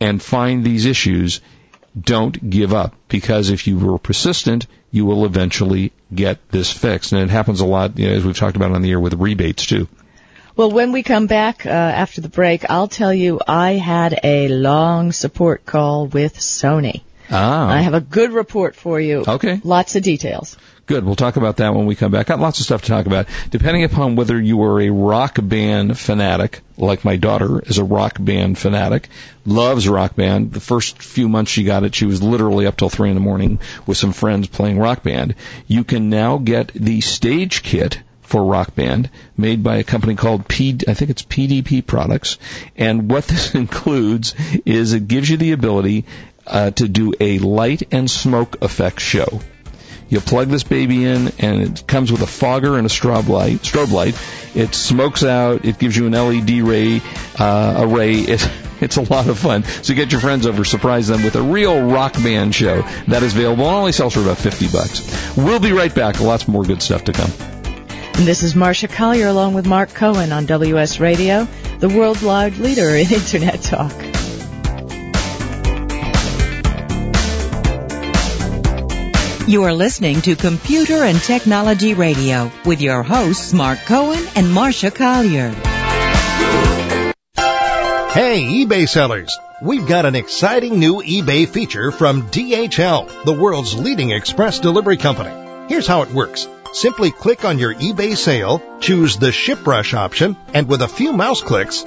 and 0.00 0.22
find 0.22 0.64
these 0.64 0.86
issues, 0.86 1.40
don't 2.00 2.48
give 2.48 2.72
up 2.72 2.94
because 3.08 3.50
if 3.50 3.66
you 3.66 3.78
were 3.78 3.98
persistent, 3.98 4.66
you 4.90 5.04
will 5.04 5.26
eventually 5.26 5.92
get 6.14 6.48
this 6.50 6.72
fixed. 6.72 7.12
And 7.12 7.22
it 7.22 7.28
happens 7.28 7.60
a 7.60 7.66
lot, 7.66 7.98
you 7.98 8.08
know, 8.08 8.14
as 8.14 8.24
we've 8.24 8.36
talked 8.36 8.56
about 8.56 8.72
on 8.72 8.82
the 8.82 8.92
air 8.92 9.00
with 9.00 9.14
rebates 9.14 9.66
too. 9.66 9.88
Well, 10.56 10.70
when 10.70 10.92
we 10.92 11.02
come 11.02 11.26
back 11.26 11.66
uh, 11.66 11.70
after 11.70 12.20
the 12.20 12.28
break, 12.28 12.68
I'll 12.68 12.88
tell 12.88 13.12
you 13.12 13.40
I 13.46 13.72
had 13.72 14.18
a 14.22 14.48
long 14.48 15.12
support 15.12 15.64
call 15.64 16.06
with 16.06 16.36
Sony. 16.36 17.02
Ah. 17.30 17.68
I 17.68 17.80
have 17.80 17.94
a 17.94 18.00
good 18.00 18.32
report 18.32 18.76
for 18.76 19.00
you. 19.00 19.24
Okay. 19.26 19.60
Lots 19.64 19.96
of 19.96 20.02
details. 20.02 20.56
Good. 20.84 21.04
We'll 21.04 21.16
talk 21.16 21.36
about 21.36 21.58
that 21.58 21.74
when 21.74 21.86
we 21.86 21.94
come 21.94 22.10
back. 22.10 22.26
Got 22.26 22.40
lots 22.40 22.58
of 22.58 22.66
stuff 22.66 22.82
to 22.82 22.88
talk 22.88 23.06
about. 23.06 23.26
Depending 23.50 23.84
upon 23.84 24.16
whether 24.16 24.38
you 24.38 24.62
are 24.64 24.80
a 24.80 24.90
rock 24.90 25.38
band 25.40 25.98
fanatic, 25.98 26.60
like 26.76 27.04
my 27.04 27.16
daughter 27.16 27.60
is 27.60 27.78
a 27.78 27.84
rock 27.84 28.16
band 28.20 28.58
fanatic, 28.58 29.08
loves 29.46 29.88
rock 29.88 30.16
band. 30.16 30.52
The 30.52 30.60
first 30.60 31.00
few 31.00 31.28
months 31.28 31.52
she 31.52 31.64
got 31.64 31.84
it, 31.84 31.94
she 31.94 32.04
was 32.04 32.22
literally 32.22 32.66
up 32.66 32.76
till 32.76 32.90
three 32.90 33.08
in 33.08 33.14
the 33.14 33.20
morning 33.20 33.60
with 33.86 33.96
some 33.96 34.12
friends 34.12 34.48
playing 34.48 34.78
rock 34.78 35.02
band. 35.02 35.36
You 35.66 35.84
can 35.84 36.10
now 36.10 36.36
get 36.36 36.72
the 36.74 37.00
stage 37.00 37.62
kit 37.62 38.00
for 38.22 38.44
Rock 38.44 38.74
Band, 38.74 39.10
made 39.36 39.62
by 39.62 39.76
a 39.76 39.84
company 39.84 40.14
called 40.14 40.48
P, 40.48 40.78
I 40.88 40.94
think 40.94 41.10
it's 41.10 41.22
PDP 41.22 41.86
Products. 41.86 42.38
And 42.76 43.10
what 43.10 43.24
this 43.28 43.54
includes 43.54 44.34
is 44.64 44.92
it 44.92 45.08
gives 45.08 45.28
you 45.28 45.36
the 45.36 45.52
ability 45.52 46.06
uh, 46.46 46.70
to 46.72 46.88
do 46.88 47.12
a 47.20 47.38
light 47.38 47.82
and 47.92 48.10
smoke 48.10 48.62
effect 48.62 49.00
show. 49.00 49.40
You 50.08 50.20
plug 50.20 50.48
this 50.48 50.62
baby 50.62 51.06
in, 51.06 51.32
and 51.38 51.62
it 51.62 51.86
comes 51.86 52.12
with 52.12 52.20
a 52.20 52.26
fogger 52.26 52.76
and 52.76 52.86
a 52.86 52.90
strobe 52.90 53.28
light. 53.28 53.60
Strobe 53.60 53.92
light. 53.92 54.14
It 54.54 54.74
smokes 54.74 55.24
out. 55.24 55.64
It 55.64 55.78
gives 55.78 55.96
you 55.96 56.06
an 56.06 56.12
LED 56.12 56.50
ray 56.68 57.00
uh, 57.38 57.86
array. 57.86 58.16
It, 58.32 58.50
it's 58.82 58.96
a 58.96 59.02
lot 59.02 59.28
of 59.28 59.38
fun. 59.38 59.62
So 59.62 59.94
get 59.94 60.10
your 60.10 60.20
friends 60.20 60.44
over, 60.44 60.64
surprise 60.64 61.06
them 61.06 61.22
with 61.22 61.36
a 61.36 61.40
real 61.40 61.80
rock 61.86 62.14
band 62.14 62.52
show 62.52 62.82
that 63.06 63.22
is 63.22 63.32
available. 63.32 63.64
It 63.64 63.72
only 63.72 63.92
sells 63.92 64.14
for 64.14 64.20
about 64.20 64.38
fifty 64.38 64.66
bucks. 64.66 65.36
We'll 65.36 65.60
be 65.60 65.70
right 65.70 65.94
back. 65.94 66.20
Lots 66.20 66.48
more 66.48 66.64
good 66.64 66.82
stuff 66.82 67.04
to 67.04 67.12
come. 67.12 67.61
And 68.22 68.28
this 68.28 68.44
is 68.44 68.54
Marsha 68.54 68.88
Collier 68.88 69.26
along 69.26 69.54
with 69.54 69.66
Mark 69.66 69.94
Cohen 69.94 70.30
on 70.30 70.46
WS 70.46 71.00
Radio, 71.00 71.48
the 71.80 71.88
worldwide 71.88 72.56
leader 72.56 72.90
in 72.90 73.12
Internet 73.12 73.62
talk. 73.62 73.90
You 79.48 79.64
are 79.64 79.72
listening 79.72 80.20
to 80.20 80.36
Computer 80.36 81.02
and 81.02 81.20
Technology 81.20 81.94
Radio 81.94 82.48
with 82.64 82.80
your 82.80 83.02
hosts 83.02 83.52
Mark 83.52 83.80
Cohen 83.80 84.24
and 84.36 84.46
Marsha 84.46 84.94
Collier. 84.94 85.50
Hey, 88.12 88.40
eBay 88.40 88.88
sellers! 88.88 89.36
We've 89.64 89.88
got 89.88 90.06
an 90.06 90.14
exciting 90.14 90.78
new 90.78 91.02
eBay 91.02 91.48
feature 91.48 91.90
from 91.90 92.30
DHL, 92.30 93.24
the 93.24 93.32
world's 93.32 93.76
leading 93.76 94.12
express 94.12 94.60
delivery 94.60 94.96
company. 94.96 95.66
Here's 95.68 95.88
how 95.88 96.02
it 96.02 96.12
works. 96.12 96.46
Simply 96.72 97.10
click 97.10 97.44
on 97.44 97.58
your 97.58 97.74
eBay 97.74 98.16
sale, 98.16 98.62
choose 98.80 99.18
the 99.18 99.28
ShipRush 99.28 99.92
option, 99.92 100.36
and 100.54 100.66
with 100.66 100.80
a 100.80 100.88
few 100.88 101.12
mouse 101.12 101.42
clicks, 101.42 101.84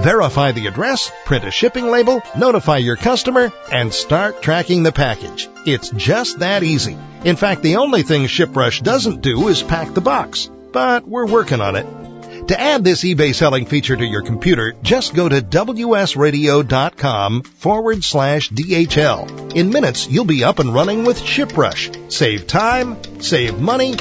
verify 0.00 0.52
the 0.52 0.66
address, 0.66 1.10
print 1.24 1.44
a 1.44 1.50
shipping 1.50 1.90
label, 1.90 2.22
notify 2.36 2.76
your 2.76 2.96
customer, 2.96 3.50
and 3.72 3.92
start 3.92 4.42
tracking 4.42 4.82
the 4.82 4.92
package. 4.92 5.48
It's 5.64 5.88
just 5.88 6.40
that 6.40 6.62
easy. 6.62 6.98
In 7.24 7.36
fact, 7.36 7.62
the 7.62 7.76
only 7.76 8.02
thing 8.02 8.24
ShipRush 8.24 8.82
doesn't 8.82 9.22
do 9.22 9.48
is 9.48 9.62
pack 9.62 9.94
the 9.94 10.02
box. 10.02 10.50
But 10.72 11.08
we're 11.08 11.26
working 11.26 11.62
on 11.62 11.74
it. 11.76 11.86
To 12.48 12.60
add 12.60 12.84
this 12.84 13.02
eBay 13.02 13.34
selling 13.34 13.66
feature 13.66 13.96
to 13.96 14.04
your 14.04 14.22
computer, 14.22 14.74
just 14.80 15.14
go 15.14 15.28
to 15.28 15.42
wsradio.com 15.42 17.42
forward 17.42 18.04
slash 18.04 18.50
DHL. 18.50 19.56
In 19.56 19.70
minutes, 19.70 20.08
you'll 20.08 20.26
be 20.26 20.44
up 20.44 20.60
and 20.60 20.72
running 20.72 21.04
with 21.04 21.18
ShipRush. 21.18 22.12
Save 22.12 22.46
time, 22.46 23.20
save 23.20 23.58
money, 23.58 23.96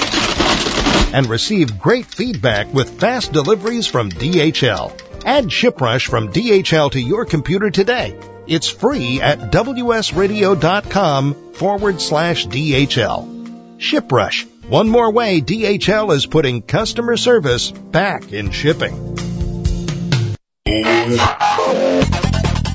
and 1.11 1.27
receive 1.27 1.79
great 1.79 2.05
feedback 2.05 2.71
with 2.71 2.99
fast 2.99 3.33
deliveries 3.33 3.87
from 3.87 4.11
DHL. 4.11 4.91
Add 5.25 5.45
ShipRush 5.45 6.07
from 6.07 6.31
DHL 6.31 6.91
to 6.91 7.01
your 7.01 7.25
computer 7.25 7.71
today. 7.71 8.15
It's 8.45 8.69
free 8.69 9.21
at 9.21 9.51
wsradio.com 9.51 11.53
forward 11.53 11.99
slash 11.99 12.45
DHL. 12.45 13.79
ShipRush. 13.79 14.45
One 14.67 14.89
more 14.89 15.11
way 15.11 15.41
DHL 15.41 16.11
is 16.15 16.25
putting 16.25 16.63
customer 16.63 17.17
service 17.17 17.69
back 17.69 18.33
in 18.33 18.49
shipping. 18.49 19.15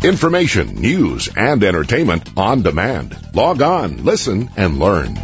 Information, 0.04 0.76
news, 0.76 1.28
and 1.36 1.64
entertainment 1.64 2.30
on 2.36 2.62
demand. 2.62 3.18
Log 3.34 3.60
on, 3.60 4.04
listen, 4.04 4.50
and 4.56 4.78
learn. 4.78 5.14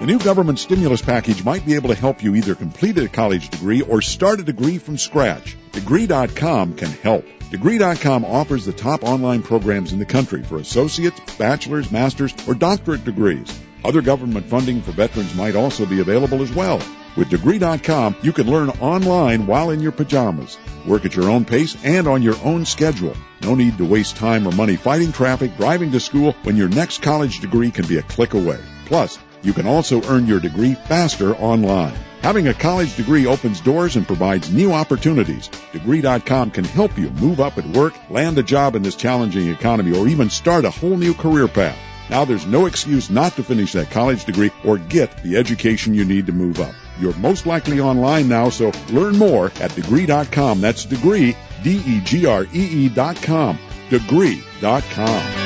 The 0.00 0.06
new 0.06 0.18
government 0.18 0.58
stimulus 0.58 1.02
package 1.02 1.44
might 1.44 1.64
be 1.64 1.74
able 1.74 1.90
to 1.90 1.94
help 1.94 2.20
you 2.20 2.34
either 2.34 2.56
complete 2.56 2.98
a 2.98 3.06
college 3.06 3.48
degree 3.48 3.82
or 3.82 4.02
start 4.02 4.40
a 4.40 4.42
degree 4.42 4.78
from 4.78 4.98
scratch. 4.98 5.56
Degree.com 5.70 6.74
can 6.74 6.88
help. 6.88 7.24
Degree.com 7.50 8.24
offers 8.24 8.64
the 8.64 8.72
top 8.72 9.04
online 9.04 9.42
programs 9.42 9.92
in 9.92 10.00
the 10.00 10.04
country 10.04 10.42
for 10.42 10.58
associates, 10.58 11.20
bachelor's, 11.36 11.92
master's, 11.92 12.34
or 12.48 12.54
doctorate 12.54 13.04
degrees. 13.04 13.46
Other 13.84 14.02
government 14.02 14.46
funding 14.46 14.82
for 14.82 14.90
veterans 14.90 15.34
might 15.36 15.54
also 15.54 15.86
be 15.86 16.00
available 16.00 16.42
as 16.42 16.52
well. 16.52 16.82
With 17.16 17.30
Degree.com, 17.30 18.16
you 18.20 18.32
can 18.32 18.50
learn 18.50 18.70
online 18.70 19.46
while 19.46 19.70
in 19.70 19.80
your 19.80 19.92
pajamas. 19.92 20.58
Work 20.86 21.04
at 21.04 21.14
your 21.14 21.30
own 21.30 21.44
pace 21.44 21.76
and 21.84 22.08
on 22.08 22.22
your 22.22 22.36
own 22.42 22.64
schedule. 22.66 23.16
No 23.42 23.54
need 23.54 23.78
to 23.78 23.84
waste 23.84 24.16
time 24.16 24.46
or 24.46 24.52
money 24.52 24.76
fighting 24.76 25.12
traffic, 25.12 25.56
driving 25.56 25.92
to 25.92 26.00
school 26.00 26.32
when 26.42 26.56
your 26.56 26.68
next 26.68 27.00
college 27.00 27.40
degree 27.40 27.70
can 27.70 27.86
be 27.86 27.96
a 27.96 28.02
click 28.02 28.34
away. 28.34 28.58
Plus, 28.86 29.18
you 29.46 29.52
can 29.52 29.66
also 29.66 30.02
earn 30.08 30.26
your 30.26 30.40
degree 30.40 30.74
faster 30.74 31.34
online. 31.36 31.94
Having 32.20 32.48
a 32.48 32.54
college 32.54 32.96
degree 32.96 33.26
opens 33.26 33.60
doors 33.60 33.94
and 33.94 34.04
provides 34.04 34.52
new 34.52 34.72
opportunities. 34.72 35.48
Degree.com 35.72 36.50
can 36.50 36.64
help 36.64 36.98
you 36.98 37.10
move 37.10 37.38
up 37.38 37.56
at 37.56 37.66
work, 37.66 37.94
land 38.10 38.36
a 38.38 38.42
job 38.42 38.74
in 38.74 38.82
this 38.82 38.96
challenging 38.96 39.48
economy, 39.48 39.96
or 39.96 40.08
even 40.08 40.28
start 40.28 40.64
a 40.64 40.70
whole 40.70 40.96
new 40.96 41.14
career 41.14 41.46
path. 41.46 41.78
Now 42.10 42.24
there's 42.24 42.46
no 42.46 42.66
excuse 42.66 43.08
not 43.08 43.36
to 43.36 43.44
finish 43.44 43.72
that 43.74 43.90
college 43.90 44.24
degree 44.24 44.50
or 44.64 44.78
get 44.78 45.22
the 45.22 45.36
education 45.36 45.94
you 45.94 46.04
need 46.04 46.26
to 46.26 46.32
move 46.32 46.60
up. 46.60 46.74
You're 46.98 47.14
most 47.14 47.46
likely 47.46 47.78
online 47.78 48.28
now, 48.28 48.48
so 48.48 48.72
learn 48.90 49.16
more 49.16 49.52
at 49.60 49.74
degree.com. 49.76 50.60
That's 50.60 50.84
degree, 50.84 51.36
D-E-G-R-E-E 51.62 52.88
dot 52.88 53.22
com. 53.22 53.58
Degree.com. 53.90 55.45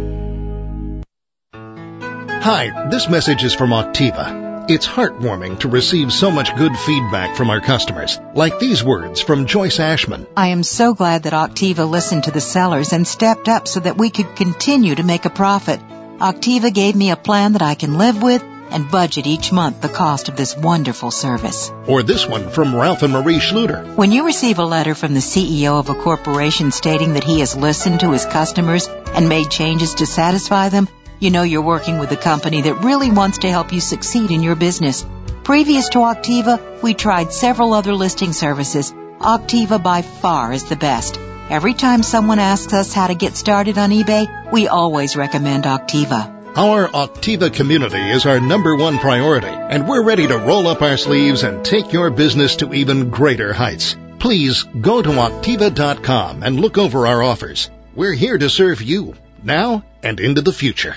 Hi, 2.43 2.89
this 2.89 3.07
message 3.07 3.43
is 3.43 3.53
from 3.53 3.69
Auctiva. 3.69 4.65
It's 4.67 4.87
heartwarming 4.87 5.59
to 5.59 5.67
receive 5.67 6.11
so 6.11 6.31
much 6.31 6.55
good 6.55 6.75
feedback 6.75 7.35
from 7.37 7.51
our 7.51 7.61
customers, 7.61 8.19
like 8.33 8.57
these 8.57 8.83
words 8.83 9.21
from 9.21 9.45
Joyce 9.45 9.79
Ashman. 9.79 10.25
I 10.35 10.47
am 10.47 10.63
so 10.63 10.95
glad 10.95 11.21
that 11.23 11.33
Auctiva 11.33 11.87
listened 11.87 12.23
to 12.23 12.31
the 12.31 12.41
sellers 12.41 12.93
and 12.93 13.05
stepped 13.05 13.47
up 13.47 13.67
so 13.67 13.79
that 13.81 13.95
we 13.95 14.09
could 14.09 14.35
continue 14.35 14.95
to 14.95 15.03
make 15.03 15.25
a 15.25 15.29
profit. 15.29 15.79
Auctiva 16.17 16.73
gave 16.73 16.95
me 16.95 17.11
a 17.11 17.15
plan 17.15 17.53
that 17.53 17.61
I 17.61 17.75
can 17.75 17.99
live 17.99 18.23
with 18.23 18.43
and 18.71 18.89
budget 18.89 19.27
each 19.27 19.51
month 19.51 19.81
the 19.81 19.89
cost 19.89 20.27
of 20.27 20.35
this 20.35 20.57
wonderful 20.57 21.11
service. 21.11 21.71
Or 21.85 22.01
this 22.01 22.25
one 22.25 22.49
from 22.49 22.75
Ralph 22.75 23.03
and 23.03 23.13
Marie 23.13 23.37
Schluter. 23.37 23.95
When 23.95 24.11
you 24.11 24.25
receive 24.25 24.57
a 24.57 24.65
letter 24.65 24.95
from 24.95 25.13
the 25.13 25.19
CEO 25.19 25.77
of 25.77 25.89
a 25.89 25.93
corporation 25.93 26.71
stating 26.71 27.13
that 27.13 27.23
he 27.23 27.41
has 27.41 27.55
listened 27.55 27.99
to 27.99 28.13
his 28.13 28.25
customers 28.25 28.87
and 28.87 29.29
made 29.29 29.51
changes 29.51 29.93
to 29.95 30.07
satisfy 30.07 30.69
them, 30.69 30.87
you 31.21 31.29
know 31.29 31.43
you're 31.43 31.61
working 31.61 31.99
with 31.99 32.11
a 32.11 32.17
company 32.17 32.63
that 32.63 32.83
really 32.83 33.11
wants 33.11 33.37
to 33.39 33.49
help 33.49 33.71
you 33.71 33.79
succeed 33.79 34.31
in 34.31 34.41
your 34.41 34.55
business. 34.55 35.05
Previous 35.43 35.89
to 35.89 35.99
Auctiva, 35.99 36.81
we 36.81 36.95
tried 36.95 37.31
several 37.31 37.73
other 37.73 37.93
listing 37.93 38.33
services. 38.33 38.91
Auctiva 39.19 39.81
by 39.81 40.01
far 40.01 40.51
is 40.51 40.63
the 40.63 40.75
best. 40.75 41.19
Every 41.47 41.75
time 41.75 42.01
someone 42.01 42.39
asks 42.39 42.73
us 42.73 42.91
how 42.91 43.05
to 43.05 43.13
get 43.13 43.35
started 43.35 43.77
on 43.77 43.91
eBay, 43.91 44.51
we 44.51 44.67
always 44.67 45.15
recommend 45.15 45.65
Auctiva. 45.65 46.57
Our 46.57 46.87
Auctiva 46.87 47.53
community 47.53 48.01
is 48.01 48.25
our 48.25 48.39
number 48.39 48.75
one 48.75 48.97
priority, 48.97 49.47
and 49.47 49.87
we're 49.87 50.03
ready 50.03 50.25
to 50.25 50.39
roll 50.39 50.67
up 50.67 50.81
our 50.81 50.97
sleeves 50.97 51.43
and 51.43 51.63
take 51.63 51.93
your 51.93 52.09
business 52.09 52.55
to 52.57 52.73
even 52.73 53.11
greater 53.11 53.53
heights. 53.53 53.95
Please 54.17 54.63
go 54.63 55.03
to 55.03 55.09
Auctiva.com 55.09 56.41
and 56.41 56.59
look 56.59 56.79
over 56.79 57.05
our 57.05 57.21
offers. 57.21 57.69
We're 57.93 58.13
here 58.13 58.39
to 58.39 58.49
serve 58.49 58.81
you, 58.81 59.13
now 59.43 59.83
and 60.01 60.19
into 60.19 60.41
the 60.41 60.53
future. 60.53 60.95